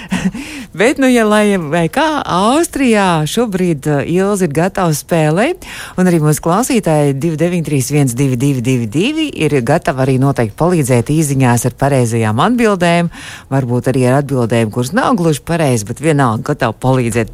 Bet, 0.70 1.02
nu, 1.02 1.09
ja 1.11 1.24
lai 1.26 1.59
kā 1.90 2.22
Austrijā 2.22 3.26
šobrīd 3.28 3.87
uh, 3.90 4.06
Ilze 4.06 4.46
ir 4.46 4.52
gatava 4.54 4.94
spēlēt, 4.94 5.66
un 5.98 6.06
arī 6.06 6.20
mūsu 6.22 6.38
klausītāji 6.44 7.16
293-1222 7.18 9.35
ir 9.35 9.50
gatavi 9.66 9.98
arī 10.04 10.14
noteikti 10.22 10.54
palīdzēt 10.61 11.11
īziņās 11.11 11.66
ar 11.66 11.74
pareizajām 11.80 12.38
atbildēm, 12.46 13.11
varbūt 13.50 13.88
arī 13.90 14.02
ar 14.09 14.14
atbildēm, 14.20 14.70
kuras 14.70 14.92
nav 14.94 15.18
gluži 15.18 15.42
pareizas, 15.50 15.87
bet 15.90 15.98
vienalga 16.04 16.42
gatavi 16.52 16.74
palīdzēt. 16.87 17.28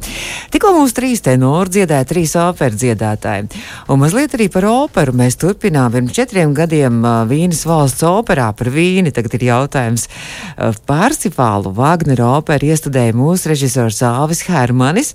Tikko 0.55 0.69
mums 0.79 0.93
trīs 0.97 1.21
tenori 1.23 1.69
dziedāja, 1.77 2.09
trīs 2.09 2.33
operu 2.41 2.75
dziedātāji, 2.81 3.45
un 3.87 3.95
mazliet 4.01 4.33
arī 4.33 4.47
par 4.51 4.65
operu 4.71 5.13
mēs 5.21 5.37
turpinām. 5.37 5.93
Pirms 5.93 6.17
četriem 6.17 6.49
gadiem 6.57 7.05
uh, 7.05 7.21
Vīnas 7.29 7.61
valsts 7.69 8.01
operā 8.09 8.49
par 8.57 8.67
Vīni 8.73 9.13
tagad 9.13 9.37
ir 9.37 9.43
jautājums 9.51 10.09
uh, 10.09 10.73
Pārsifālu 10.89 11.76
Vāgnera 11.77 12.31
operu 12.37 12.71
iestudēja 12.71 13.13
mūsu 13.17 13.51
režisors 13.51 14.01
Alvis 14.05 14.41
Hermanis, 14.47 15.13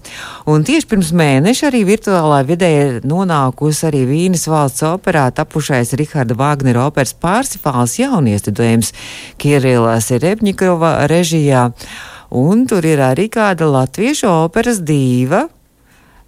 un 0.49 0.65
tieši 0.67 0.89
pirms 0.91 1.13
mēneša 1.19 1.69
arī 1.69 1.83
virtuālā 1.89 2.43
vidē 2.49 2.71
ir 2.79 2.99
nonākusi 3.09 3.89
arī 3.91 4.03
Vīnas 4.09 4.47
valsts 4.51 4.85
operā 4.87 5.27
tapušais 5.35 5.95
Riharda 5.99 6.37
Vāgnera 6.39 6.87
operas 6.89 7.15
Pārsifāls 7.19 7.99
jauniestudējums 8.01 8.93
Kirila 9.43 9.97
Serebņikova 10.03 10.95
režijā, 11.11 11.69
un 12.31 12.67
tur 12.71 12.87
ir 12.87 13.03
arī 13.03 13.27
kāda 13.33 13.67
latviešu 13.71 14.31
operas 14.31 14.79
dīva. 14.87 15.49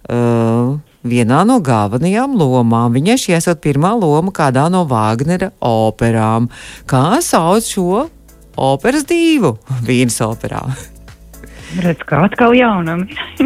Uh, 0.05 0.75
vienā 1.05 1.43
no 1.47 1.59
galvenajām 1.63 2.35
lomām. 2.37 2.93
Viņai 2.95 3.15
šī 3.21 3.37
esot 3.37 3.61
pirmā 3.63 3.93
loma 3.97 4.33
kādā 4.35 4.67
no 4.73 4.83
Vāgnera 4.89 5.51
operām. 5.63 6.49
Kā 6.89 7.21
sauc 7.25 7.65
šo 7.69 8.05
operas 8.57 9.05
divu 9.05 9.57
Vīnas 9.85 10.21
operā? 10.25 10.61
Redz, 11.81 12.03
kā 12.07 12.21
atkal 12.29 12.53
jaunam. 12.55 13.07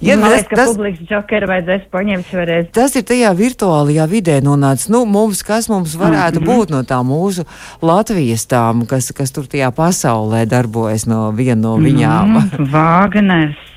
Ja, 0.00 0.16
Man 0.16 0.30
tas- 0.30 0.32
liekas, 0.32 0.48
ka 0.48 0.56
tas- 0.56 0.70
publikas 0.72 1.08
džokeru 1.08 1.46
vajadzēs 1.50 1.82
paņemt 1.92 2.28
šoreiz. 2.32 2.68
Tas 2.72 2.94
ir 2.96 3.02
tajā 3.04 3.30
virtuālajā 3.36 4.06
vidē 4.08 4.38
nonācis. 4.40 4.88
Nu, 4.88 5.04
mums, 5.04 5.42
kas 5.44 5.68
mums 5.68 5.92
varētu 6.00 6.40
mm 6.40 6.46
-hmm. 6.46 6.56
būt 6.56 6.70
no 6.72 6.80
tā 6.82 7.02
mūsu 7.04 7.44
Latvijas 7.82 8.46
tām, 8.48 8.86
kas, 8.88 9.12
kas 9.12 9.30
tur 9.30 9.44
tajā 9.44 9.70
pasaulē 9.70 10.46
darbojas 10.48 11.04
no 11.06 11.30
viena 11.30 11.60
no 11.60 11.76
viņām? 11.76 12.26
Mm. 12.26 12.50
Mm, 12.58 12.70
Vāgners. 12.72 13.69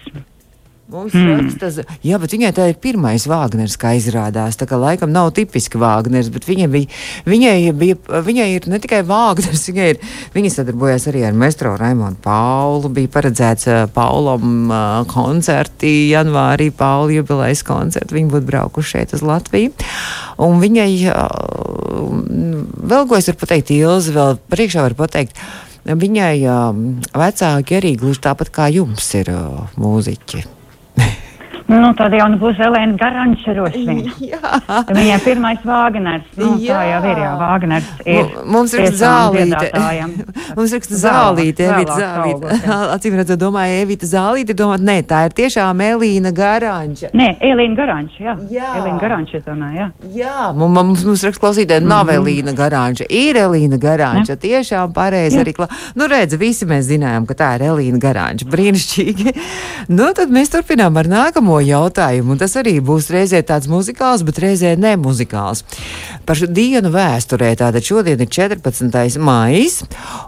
Mums 0.93 1.13
mm. 1.17 1.29
raksta, 1.33 1.69
z- 1.73 1.83
jā, 2.05 2.17
bet 2.21 2.33
viņai 2.35 2.51
tā 2.53 2.67
ir 2.69 2.75
pirmais 2.77 3.23
Vāgners, 3.25 3.79
kā 3.81 3.95
izrādās. 3.97 4.59
Tā 4.59 4.67
kā 4.69 4.77
laikam 4.77 5.09
nav 5.09 5.31
tipiski 5.33 5.79
Vāgners, 5.81 6.29
bet 6.29 6.45
viņai, 6.45 6.67
bija, 6.69 6.99
viņai, 7.25 7.55
bija, 7.79 7.97
viņai 8.27 8.45
ir 8.59 8.67
ne 8.69 8.77
tikai 8.83 8.99
Vāgners, 9.09 9.65
viņai 9.71 9.87
ir, 9.95 10.03
viņa 10.35 10.53
sadarbojas 10.53 11.09
arī 11.09 11.25
ar 11.25 11.33
Mestro 11.33 11.73
Raimonu 11.81 12.21
Paulu. 12.21 12.93
Bija 12.93 13.09
paredzēts 13.17 13.71
uh, 13.71 13.81
Paulam 13.95 14.69
uh, 14.69 15.01
koncerti 15.09 16.11
janvārī, 16.13 16.69
Paula 16.69 17.09
jubilejas 17.17 17.65
koncerti. 17.65 18.13
Viņi 18.19 18.29
būtu 18.37 18.51
braukuši 18.53 18.97
šeit 18.99 19.17
uz 19.17 19.25
Latviju. 19.25 19.73
Un 20.45 20.61
viņai, 20.61 20.89
uh, 21.09 22.17
vēl 22.85 23.09
ko 23.09 23.17
es 23.17 23.33
varu 23.33 23.41
pateikt, 23.47 23.73
Ilzi, 23.73 24.13
vēl 24.13 24.37
priekšā 24.53 24.85
var 24.85 25.01
pateikt. 25.07 25.41
Viņai 25.89 26.35
uh, 26.45 26.83
vecāki 27.17 27.81
arī 27.81 27.97
gluži 27.97 28.27
tāpat 28.29 28.53
kā 28.53 28.69
jums 28.77 29.09
ir 29.17 29.33
uh, 29.33 29.65
mūziķi. 29.73 30.61
Nu, 31.67 31.93
tad 31.97 32.11
jau 32.13 32.27
nu 32.29 32.37
būs 32.41 32.59
Elēna. 32.59 32.97
Jā. 34.23 34.39
Viņai 34.93 35.17
pirmais 35.23 35.61
Vāgners. 35.65 36.25
Nu, 36.37 36.53
Jā. 36.61 36.75
tā 36.75 36.81
jau 36.89 36.99
ir, 37.11 37.21
jā, 37.23 37.31
Vāgners 37.39 37.87
ir. 38.05 38.23
Mu- 38.23 38.43
Mums 38.53 38.73
tiešām 38.75 38.97
zālīte. 38.99 39.69
Mums 40.57 40.73
Vēlāk, 40.73 40.87
zālīte, 41.03 41.65
Evita 41.69 41.95
zālīte. 41.97 42.57
Acīm 42.95 43.15
redzot, 43.19 43.39
domāju, 43.41 43.77
Evita 43.85 44.09
zālīte, 44.09 44.55
domāt, 44.59 44.83
nē, 44.85 44.97
tā 45.09 45.23
ir 45.29 45.35
tiešām 45.39 45.81
Elīna 45.87 46.33
Garanča. 46.35 47.09
Nē, 47.15 47.29
Elīna 47.41 47.77
Garanča, 47.79 48.19
jā. 48.27 48.35
Jā. 48.53 48.69
Elīna 48.81 48.99
Garanča, 49.01 49.39
es 49.39 49.45
domāju, 49.47 49.79
jā. 49.79 49.87
Jā, 50.19 50.35
mums, 50.57 50.75
mums, 50.77 51.05
mums 51.07 51.25
raksta 51.29 51.41
klausītāji, 51.45 51.85
nav 51.87 52.05
Mhm. 52.11 52.15
Elīna 52.19 52.53
Garanča, 52.57 53.07
ir 53.09 53.39
Elīna 53.41 53.79
Garanča. 53.81 54.35
Tiešām 54.43 54.93
pareizi 54.93 55.39
arī. 55.41 55.53
Kla... 55.55 55.67
Nu, 55.95 56.07
redz, 56.11 56.35
visi 56.39 56.65
mēs 56.69 56.89
zinājām, 56.91 57.25
ka 57.29 57.33
tā 57.39 57.51
ir 57.57 57.67
Elīna 57.71 57.99
Garanča. 58.03 58.45
Brīnišķīgi. 58.51 59.33
Nu, 59.93 60.05
tad 60.15 60.31
mēs 60.31 60.47
turpinām 60.53 60.95
ar 60.97 61.09
nākamo 61.11 61.52
jautājumu. 61.61 62.33
Un 62.33 62.41
tas 62.41 62.55
arī 62.59 62.77
būs 62.83 63.11
reizē 63.13 63.43
tāds 63.45 63.69
muzikāls, 63.71 64.23
bet 64.25 64.41
reizē 64.41 64.73
nemuzikāls. 64.79 65.63
Par 66.25 66.39
šo 66.39 66.49
dienu 66.49 66.89
vēsturē. 66.93 67.53
Tātad 67.59 67.85
šodien 67.85 68.23
ir 68.23 68.31
14. 68.31 69.19
maijs. 69.21 69.83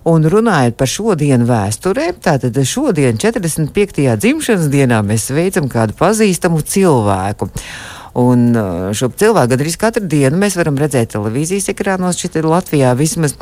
Un 0.05 0.29
runājot 0.29 0.77
par 0.77 0.91
šodienu 0.91 1.47
vēsturē, 1.49 2.11
tātad 2.21 2.59
šodien, 2.67 3.17
45. 3.21 4.05
dzimšanas 4.21 4.69
dienā, 4.69 5.01
mēs 5.05 5.29
sveicam 5.31 5.71
kādu 5.71 5.97
pazīstamu 5.97 6.61
cilvēku. 6.61 7.49
Un 8.15 8.53
uh, 8.55 8.93
šo 8.95 9.09
cilvēku 9.11 9.51
gandrīz 9.51 9.75
katru 9.79 10.05
dienu 10.07 10.37
mēs 10.39 10.55
varam 10.55 10.77
redzēt 10.79 11.11
televīzijas 11.11 11.67
ekrānos. 11.73 12.15
Šeit 12.21 12.37
ir 12.39 12.45
Latvijā 12.47 12.93
vismaz 12.95 13.33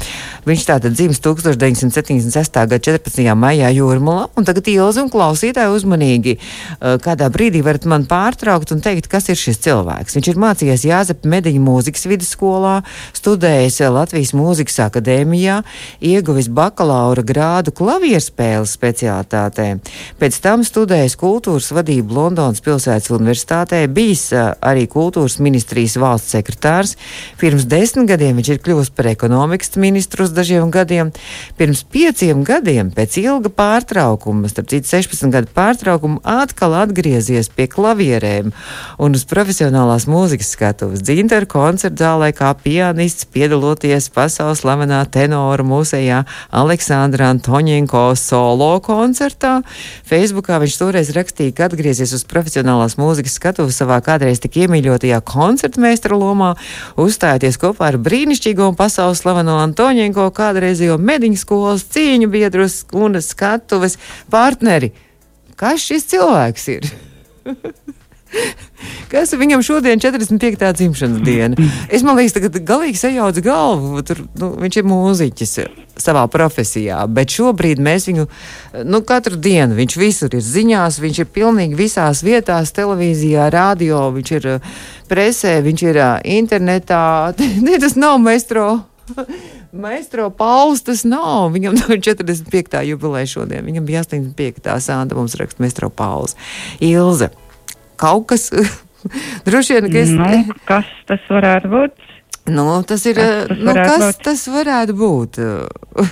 viņš 0.47 0.63
tātad 0.65 0.95
dzimis 0.97 1.21
1976. 1.21 2.57
gada 2.57 2.79
14. 2.81 3.21
maijā 3.37 3.69
Jūrmalā. 3.69 4.31
Un 4.33 4.47
tagad 4.47 4.71
Ilzi 4.73 5.03
un 5.03 5.11
klausītāji 5.13 5.75
uzmanīgi 5.75 6.33
uh, 6.39 6.95
kādā 7.03 7.29
brīdī 7.33 7.61
varat 7.65 7.85
man 7.85 8.07
pārtraukt 8.09 8.73
un 8.73 8.81
teikt, 8.81 9.11
kas 9.11 9.29
ir 9.29 9.37
šis 9.37 9.61
cilvēks. 9.61 10.17
Viņš 10.17 10.31
ir 10.31 10.41
mācījies 10.41 10.87
Jāzepa 10.89 11.29
Mediņa 11.35 11.61
mūzikas 11.61 12.09
vidusskolā, 12.09 12.79
studējis 13.13 13.77
uh, 13.83 13.93
Latvijas 13.93 14.33
mūzikas 14.33 14.79
akadēmijā, 14.87 15.59
ieguvis 16.01 16.49
bakalaura 16.49 17.21
grādu 17.21 17.75
klavierspēles 17.77 18.73
speciālitātē. 18.79 19.69
Pēc 20.17 20.41
tam 20.41 20.65
studējis 20.65 21.19
kultūras 21.21 21.69
vadību 21.77 22.17
Londonas 22.17 22.65
pilsētas 22.65 23.13
universitātē, 23.13 23.85
bijis 23.93 24.31
arī 24.63 24.85
kultūras 24.89 25.39
ministrijas 25.43 25.97
valsts 26.01 26.33
sekretārs. 26.33 26.95
Pirms 27.41 27.67
desmit 27.69 28.09
gadiem 28.09 28.39
viņš 28.39 28.51
ir 28.53 28.61
kļuvis 28.63 28.91
par 28.95 29.11
ekonomikas 29.11 29.75
ministru 29.81 30.25
uz 30.27 30.33
dažiem 30.35 30.71
gadiem. 30.73 31.11
Pirms 31.59 31.83
pieciem 31.83 32.43
gadiem, 32.47 32.91
pēc 32.95 33.19
ilga 33.21 33.51
pārtraukuma, 33.53 34.49
starp 34.51 34.71
citu 34.71 34.89
16 34.89 35.33
gadu 35.33 35.51
pārtraukuma, 35.55 36.21
atkal 36.23 36.75
atgriezies 36.81 37.51
pie 37.53 37.67
klavierēm 37.71 38.53
un 39.03 39.17
uz 39.17 39.25
profesionālās 39.29 40.07
mūzikas 40.09 40.53
skatuves 40.55 41.03
dzintara 41.05 41.49
koncerta 41.49 42.07
zālē 42.07 42.31
kā 42.35 42.51
pianists, 42.63 43.27
piedaloties 43.29 44.09
pasaules 44.13 44.63
slavenā 44.63 45.01
tenora 45.11 45.63
mūsejā 45.67 46.23
Aleksandra 46.55 47.29
Antoņenko 47.33 48.05
solo 48.19 48.77
koncertā. 48.83 49.59
Facebookā 50.07 50.59
viņš 50.63 50.77
toreiz 50.79 51.11
rakstīja, 51.15 51.55
ka 51.57 51.67
atgriezies 51.69 52.13
uz 52.15 52.25
profesionālās 52.29 52.97
mūzikas 52.99 53.37
skatuves 53.39 53.79
savā 53.79 53.99
kādreiz 54.05 54.41
tik 54.43 54.52
iemīļotajā 54.59 55.19
koncertmeistara 55.27 56.19
lomā, 56.19 56.51
uzstājoties 56.99 57.59
kopā 57.61 57.91
ar 57.91 57.99
brīnišķīgo 58.03 58.69
un 58.71 58.77
pasaules 58.79 59.23
slaveno 59.23 59.57
Antoņenko 59.63 60.29
kādreizējo 60.35 60.99
mediņu 61.01 61.41
skolas 61.41 61.87
cīņu 61.95 62.29
biedrus 62.33 62.83
un 62.93 63.19
skatuves 63.23 63.97
partneri. 64.33 64.93
Kas 65.59 65.85
šis 65.89 66.07
cilvēks 66.13 66.71
ir? 66.77 66.93
Kas 69.11 69.33
viņam 69.37 69.61
šodien 69.65 69.99
ir 69.99 70.03
45. 70.03 70.65
dzimšanas 70.79 71.21
diena? 71.25 71.67
Es 71.93 72.03
domāju, 72.05 72.31
ka 72.33 72.39
tagad 72.39 72.67
galīgi 72.67 72.99
sajauc 72.99 73.39
galvu. 73.45 74.01
Tur, 74.05 74.23
nu, 74.39 74.49
viņš 74.63 74.79
ir 74.79 74.87
mūziķis 74.89 75.53
savā 76.01 76.23
profesijā, 76.33 77.03
bet 77.13 77.33
šobrīd 77.35 77.81
mēs 77.83 78.07
viņu 78.09 78.25
nu, 78.89 79.01
katru 79.05 79.37
dienu, 79.37 79.77
viņš 79.77 79.97
visur 80.01 80.33
ir 80.33 80.41
ziņās, 80.45 80.97
viņš 81.03 81.21
ir 81.21 81.29
pilnīgi 81.35 81.77
visās 81.77 82.23
vietās, 82.25 82.73
televīzijā, 82.75 83.49
radio, 83.53 84.07
viņš 84.15 84.33
ir 84.39 84.49
uh, 84.55 84.71
presē, 85.11 85.59
viņš 85.65 85.85
ir 85.91 86.01
uh, 86.01 86.15
internetā. 86.39 87.03
Ne, 87.63 87.77
tas 87.79 87.93
nav 87.95 88.17
maestro. 88.19 88.81
Maestro 89.73 90.27
Pauls 90.29 90.83
tas 90.85 91.01
nav. 91.07 91.49
Viņam 91.55 91.77
nav 91.79 91.95
45. 91.97 92.81
jubileja 92.85 93.29
šodien. 93.29 93.65
Viņam 93.65 93.87
bija 93.87 94.03
85. 94.05 94.69
sāta. 94.85 95.17
Mums 95.17 95.37
raksta 95.39 95.63
Maestro 95.63 95.89
Pauls. 95.89 96.37
Ilze. 96.83 97.31
Kaut 97.99 98.27
kas. 98.31 98.49
Droši 99.47 99.77
vien, 99.77 99.91
ka 99.91 100.01
es. 100.01 100.11
Nu, 100.15 100.57
kas 100.67 100.89
tas 101.09 101.23
varētu 101.31 101.71
būt? 101.73 102.09
Nu, 102.51 102.67
tas 102.87 103.05
ir. 103.07 103.19
Kas 103.19 103.47
tas 103.47 103.59
nu, 103.59 103.75
kas 103.77 104.03
būt? 104.03 104.23
tas 104.25 104.43
varētu 104.51 104.95
būt? 104.99 105.39
Uh, 105.43 106.09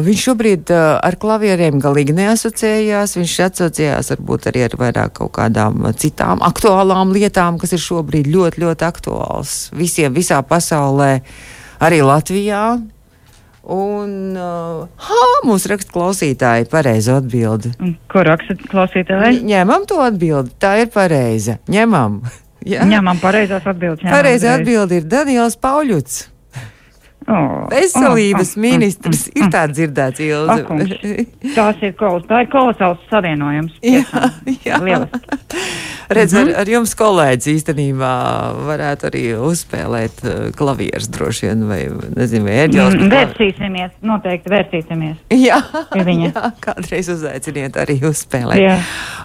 viņš 0.06 0.24
šobrīd 0.28 0.72
uh, 0.74 0.98
ar 1.04 1.16
klavieriem 1.20 1.80
galīgi 1.82 2.16
neasociējās. 2.16 3.16
Viņš 3.20 3.36
asociējās 3.48 4.12
varbūt 4.14 4.50
arī 4.50 4.66
ar 4.68 4.76
vairāk 4.80 5.16
kaut 5.20 5.34
kādām 5.40 5.88
citām 6.00 6.44
aktuālām 6.44 7.14
lietām, 7.16 7.60
kas 7.60 7.76
ir 7.76 7.84
šobrīd 7.84 8.28
ļoti, 8.32 8.64
ļoti 8.64 8.88
aktuāls 8.88 9.56
visiem 9.76 10.16
visā 10.16 10.42
pasaulē, 10.44 11.18
arī 11.84 12.04
Latvijā. 12.04 12.62
Un, 13.62 14.36
uh, 14.38 14.86
ha, 15.08 15.22
mums 15.44 15.66
raksta 15.68 15.92
klausītāji, 15.92 16.68
pareizi 16.70 17.12
atbildi. 17.12 17.72
Ko 18.10 18.22
raksta 18.26 18.56
klausītāji? 18.70 19.42
Ņemam 19.48 19.86
to 19.90 19.98
atbildi, 20.04 20.54
tā 20.62 20.76
ir 20.84 20.92
pareiza. 20.94 21.58
Ņemam. 21.68 22.20
Jā. 22.72 22.86
Ņemam 22.88 23.20
pareizās 23.22 23.66
atbildes. 23.68 24.06
Pareizā 24.08 24.58
atbildi 24.58 25.02
ir 25.02 25.08
Daniels 25.10 25.58
Pauļuts. 25.60 26.26
Oh, 27.28 27.66
Veselības 27.68 28.54
oh, 28.54 28.56
oh, 28.56 28.62
ministrs 28.64 29.26
mm, 29.26 29.34
ir 29.36 29.44
mm, 29.44 29.52
tā 29.52 29.64
dzirdēts, 29.68 30.20
mm. 30.22 30.28
Ilze. 30.32 30.62
Kungs, 30.64 30.94
Tās 31.58 31.82
ir 31.84 31.92
kolos, 32.00 32.24
tā 32.30 32.42
ir 32.44 32.50
kolosāls 32.52 33.02
savienojums. 33.10 33.74
Jā, 33.84 34.04
jā. 34.64 34.80
Lieliski. 34.80 35.38
Redz, 36.08 36.32
Mhm. 36.32 36.48
ar, 36.54 36.60
ar 36.62 36.70
jums 36.72 36.94
kolēģis 36.96 37.48
īstenībā 37.52 38.12
varētu 38.64 39.08
arī 39.10 39.22
uzspēlēt 39.44 40.22
uh, 40.24 40.36
klavierus 40.56 41.10
droši 41.12 41.50
vien, 41.50 41.66
vai 41.68 41.82
nezinu, 42.16 42.46
vai 42.48 42.54
ērģeles. 42.62 42.96
Mm, 42.96 43.10
Vērsīsimies, 43.12 43.92
noteikti 44.08 44.52
vērsīsimies. 44.54 45.18
Jā, 45.48 45.60
jā, 46.00 46.46
kādreiz 46.64 47.10
uzaiciniet 47.12 47.76
arī 47.76 47.98
uzspēlēt. 48.08 48.62
Jā. 48.62 48.78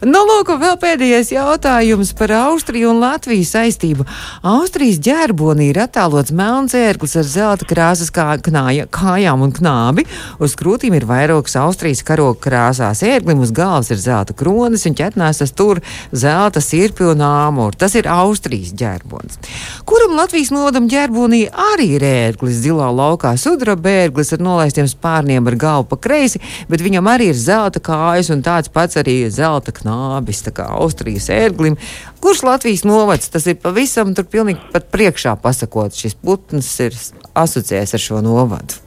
Nu, 0.03 0.25
lūk, 0.27 0.51
vēl 0.59 0.75
pēdējais 0.81 1.31
jautājums 1.31 2.11
par 2.19 2.35
Austriju 2.41 2.91
un 2.91 2.99
Latviju 2.99 3.47
saistību. 3.47 4.03
Austrijas 4.43 4.99
ģerbonī 5.07 5.69
ir 5.71 5.79
attēlots 5.85 6.35
melns 6.35 6.75
ērglis 6.75 7.15
ar 7.15 7.27
zelta 7.31 7.69
krāsas 7.93 8.09
kā, 8.09 8.25
knāja, 8.41 8.87
kājām 8.89 9.43
un 9.45 9.51
knābi. 9.53 10.05
Uz 10.41 10.55
krūtīm 10.57 10.95
ir 10.97 11.05
vairākas 11.05 11.53
Austrijas 11.61 12.01
karoga 12.01 12.39
krāsās. 12.41 13.03
Ērglim 13.05 13.43
uz 13.43 13.51
galvas 13.53 13.91
ir 13.93 13.99
zelta 14.01 14.33
kronis 14.33 14.87
un 14.89 14.95
ķetnēs 14.97 15.43
tas 15.43 15.53
tur 15.53 15.81
zelta 16.09 16.61
sirpi 16.61 17.05
un 17.05 17.21
āmuri. 17.21 17.77
Tas 17.77 17.93
ir 17.93 18.09
Austrijas 18.09 18.73
ģerbons. 18.73 19.37
Kuram 19.85 20.15
Latvijas 20.17 20.49
nodam 20.49 20.87
ģerbonī 20.89 21.43
arī 21.53 21.91
ir 21.99 22.07
ērglis 22.07 22.63
zilā 22.63 22.89
laukā 22.89 23.35
sudraba 23.37 23.93
ērglis 24.07 24.33
ar 24.33 24.41
nolaistiem 24.41 24.89
spārniem 24.89 25.45
ar 25.51 25.59
galvu 25.59 25.91
pa 25.93 26.01
kreisi, 26.07 26.41
bet 26.69 26.81
viņam 26.81 27.11
arī 27.13 27.29
ir 27.29 27.37
zelta 27.37 27.83
kājas 27.83 28.33
un 28.33 28.41
tāds 28.41 28.73
pats 28.73 28.97
arī 28.97 29.19
zelta 29.29 29.75
knābis, 29.75 30.41
tā 30.47 30.55
kā 30.57 30.65
Austrijas 30.79 31.29
ērglim. 31.29 31.77
Kurš 32.23 32.43
Latvijas 32.47 32.85
novads 32.87 33.27
tas 33.33 33.45
ir 33.51 33.57
pavisam 33.59 34.13
tur 34.15 34.23
pilnīgi 34.31 34.71
pat 34.71 34.87
priekšā 34.93 35.35
pasakot, 35.43 35.91
šis 35.91 36.15
putns 36.15 36.69
ir 36.85 36.95
asociēts 37.35 37.97
ar 37.97 38.03
šo 38.03 38.21
novadu. 38.23 38.79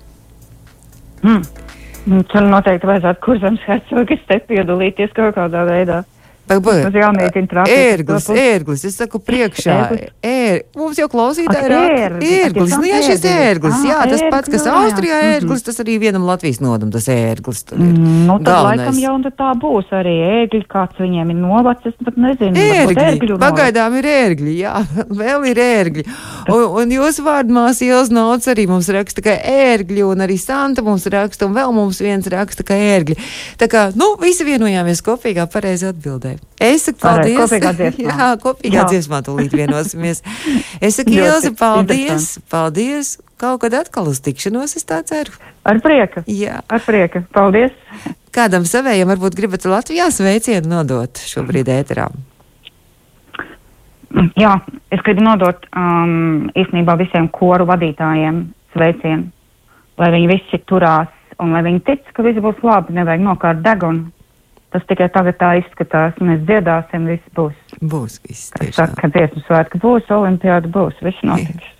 Mm. 1.20 1.42
Mm, 2.06 2.22
Tur 2.30 2.46
noteikti 2.46 2.88
vajadzētu 2.88 3.22
kurzams 3.26 3.64
hercogas 3.66 4.22
te 4.28 4.38
piedalīties 4.48 5.12
kaut 5.16 5.34
kādā 5.36 5.66
veidā. 5.68 6.04
Ērglis, 7.66 8.26
ērglis, 8.30 8.84
es 8.86 8.96
saku 9.00 9.18
priekšā. 9.18 9.76
Ēr, 10.22 10.60
mums 10.78 10.98
jau 11.00 11.08
klausītāji 11.10 11.66
ir 11.66 11.74
ērglis, 12.20 12.76
Nu, 12.76 12.84
jā, 12.86 13.00
šis 13.02 13.24
ērglis. 13.26 13.80
jā, 13.86 13.98
tas 14.10 14.22
pats, 14.30 14.48
kas. 14.52 14.66
Austrijā 14.70 15.16
Mhm. 15.16 15.32
ērglis, 15.36 15.62
tas 15.66 15.80
arī 15.82 15.96
vienam 15.98 16.22
Latvijas 16.28 16.60
nodam, 16.60 16.90
tas 16.92 17.06
ērglis. 17.08 17.64
tur 17.66 17.78
ir 17.78 17.84
Mm, 17.86 18.26
Nu, 18.26 18.38
tad 18.38 18.64
laikam 18.64 18.94
jau 19.00 19.16
nu 19.18 19.30
tā 19.30 19.54
būs 19.58 19.90
arī 19.90 20.14
ēgļi, 20.46 20.66
kāds 20.66 20.96
viņiem 20.98 21.30
ir 21.30 21.36
novacs, 21.36 21.86
es 21.86 21.94
pat 22.04 22.16
nezinu. 22.16 22.54
Ērgļi, 22.54 23.38
pagaidām 23.38 23.98
ir 23.98 24.04
ērgļi, 24.04 24.54
jā, 24.58 24.74
vēl 25.22 25.46
ir 25.50 25.56
ērgļi. 25.56 26.04
Un, 26.48 26.62
un 26.82 26.90
jūsu 26.90 27.22
vārdmās 27.26 27.82
Ielas 27.82 28.10
Nauts 28.10 28.46
arī 28.46 28.66
mums 28.68 28.88
raksta, 28.88 29.22
ka 29.22 29.30
ērgļi, 29.36 30.02
un 30.06 30.18
arī 30.26 30.38
Santa 30.38 30.82
mums 30.82 31.06
raksta, 31.06 31.46
un 31.46 31.54
vēl 31.54 31.72
mums 31.74 31.98
viens 32.00 32.26
raksta, 32.26 32.62
ka 32.64 32.74
ērgļi. 32.74 33.16
Tā 33.58 33.66
kā, 33.68 33.88
nu, 33.96 34.16
visi 34.20 34.44
vienojāmies 34.44 35.02
kopīgā 35.02 35.46
pareizi 35.50 35.86
atbildē. 35.92 36.35
Es 36.62 36.86
saku 36.88 37.00
paldies. 37.02 37.38
kopīgā 37.40 37.72
dziesmā. 37.76 38.06
jā, 38.10 38.28
kopīgā 38.42 38.82
Jā. 38.82 38.86
dziesmā 38.90 39.20
tūlīt 39.26 39.56
vienosimies. 39.56 40.22
Es 40.86 40.98
saku, 41.00 41.14
Ilze, 41.16 41.52
paldies, 41.56 42.36
paldies. 42.52 43.16
Kaut 43.40 43.60
kad 43.64 43.74
atkal 43.76 44.08
uz 44.08 44.22
tikšanos, 44.24 44.76
es 44.78 44.86
tā 44.88 45.02
ceru. 45.04 45.34
Ar 45.68 45.80
prieku. 45.84 46.22
Jā. 46.30 46.62
Ar 46.72 46.80
prieku. 46.84 47.20
Paldies. 47.36 47.74
Kādam 48.32 48.64
savējam 48.68 49.08
varbūt 49.12 49.36
gribat 49.36 49.64
Latvijā 49.68 50.06
sveicienu 50.12 50.68
nodot 50.72 51.20
šobrīd 51.20 51.68
ēterā. 51.72 52.08
Mm, 54.14 54.30
Jā, 54.38 54.54
es 54.94 55.02
gribu 55.04 55.24
nodot 55.26 55.64
um, 55.76 56.46
īstenībā 56.56 56.94
visiem 57.00 57.28
koru 57.34 57.66
vadītājiem 57.68 58.42
sveicienu, 58.76 59.28
lai 60.00 60.10
viņi 60.14 60.28
visi 60.30 60.60
turās 60.68 61.10
un 61.42 61.52
lai 61.52 61.62
viņi 61.66 61.82
tic, 61.88 62.06
ka 62.16 62.24
viss 62.24 62.40
būs 62.40 62.62
labi, 62.64 62.94
nevajag 62.96 63.24
nokārt 63.26 63.60
degunu. 63.64 64.06
Tas 64.74 64.84
tikai 64.90 65.06
tagad 65.14 65.38
tā 65.40 65.52
izskatās, 65.60 66.16
mēs 66.20 66.42
dziedāsim, 66.48 67.06
viss 67.08 67.34
būs. 67.38 67.76
Būs 67.80 68.18
viss. 68.26 68.50
Saka, 68.74 68.98
ka 68.98 69.12
dziesmu 69.14 69.44
svētki 69.46 69.80
būs, 69.82 70.10
olimpiāda 70.12 70.70
būs, 70.72 70.98
viss 71.06 71.26
notiks. 71.26 71.70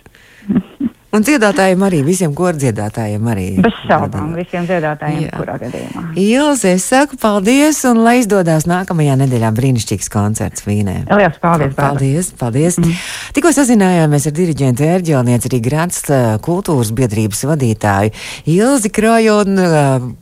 Un 1.15 1.23
dziedātājiem 1.23 1.83
arī, 1.87 2.01
visiem 2.03 2.33
kordziedātājiem 2.35 3.27
arī. 3.31 3.45
Bez 3.63 3.75
šaubām, 3.87 4.33
visiem 4.35 4.65
dziedātājiem, 4.67 5.21
Jā. 5.23 5.37
kurā 5.39 5.53
gadījumā. 5.61 6.01
Ilze, 6.19 6.73
es 6.75 6.83
saku 6.91 7.15
paldies 7.21 7.79
un 7.87 8.01
lai 8.03 8.17
izdodas 8.19 8.67
nākamajā 8.67 9.15
nedēļā 9.21 9.51
brīnišķīgs 9.55 10.11
koncerts 10.11 10.65
Vīnē. 10.67 10.97
Lielas 11.07 11.39
paldies, 11.39 11.71
Bāra. 11.77 11.93
Paldies, 11.95 12.31
paldies. 12.35 12.79
Mm. 12.81 12.97
Tikko 13.37 13.53
sazinājāmies 13.55 14.27
ar 14.27 14.35
diriģentu 14.35 14.87
ērģelnieci, 14.87 15.47
arī 15.47 15.61
Grāts 15.63 16.03
kultūras 16.43 16.91
biedrības 16.97 17.45
vadītāju 17.53 18.11
Ilzi 18.57 18.91
Kroju 18.91 19.39
un 19.45 19.63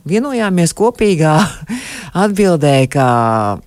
vienojāmies 0.06 0.76
kopīgā 0.78 1.34
atbildē, 2.24 2.76
ka 2.94 3.08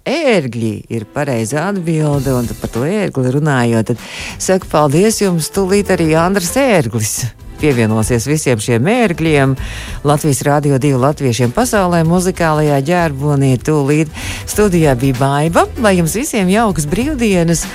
ērgļi 0.08 0.72
ir 0.96 1.08
pareiza 1.12 1.68
atbilde 1.68 2.32
un 2.40 2.48
par 2.64 2.72
to 2.72 2.88
ērgli 2.88 3.36
runājot, 3.36 3.92
tad 3.92 4.10
saku 4.40 4.72
paldies 4.72 5.20
jums 5.20 5.52
tūlīt 5.52 5.92
arī 5.98 6.14
Andras 6.16 6.56
ērglis. 6.64 7.09
Pievienosies 7.60 8.24
visiem 8.30 8.60
šiem 8.64 8.86
mērķiem, 8.88 9.56
Latvijas 10.08 10.40
Rādio 10.48 10.78
2 10.80 11.00
latviešiem 11.02 11.52
pasaulē, 11.56 12.06
muzikālajā 12.08 12.78
ģērbonī. 12.88 13.58
Tūlīt 13.60 14.14
studijā 14.48 14.96
bija 15.00 15.18
baiva, 15.20 15.66
lai 15.84 15.98
jums 15.98 16.16
visiem 16.16 16.52
jaukas 16.54 16.88
brīvdienas 16.88 17.66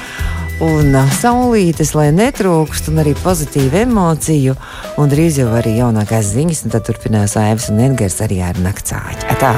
un 0.65 0.97
saulītes, 1.19 1.93
lai 1.99 2.09
netrūkst, 2.15 2.89
un 2.93 3.03
arī 3.03 3.15
pozitīvu 3.21 3.83
emociju. 3.85 4.57
Un 5.01 5.13
drīz 5.13 5.43
jau 5.43 5.51
arī 5.59 5.77
jaunākās 5.81 6.33
ziņas, 6.33 6.65
un 6.65 6.75
tad 6.77 6.89
turpinās 6.89 7.37
Aivs 7.41 7.69
un 7.75 7.85
Edgars 7.91 8.21
arī 8.25 8.41
ar 8.47 8.59
naktsāķi. 8.65 9.31
Atā! 9.35 9.55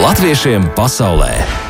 Latviešiem 0.00 0.72
pasaulē! 0.76 1.68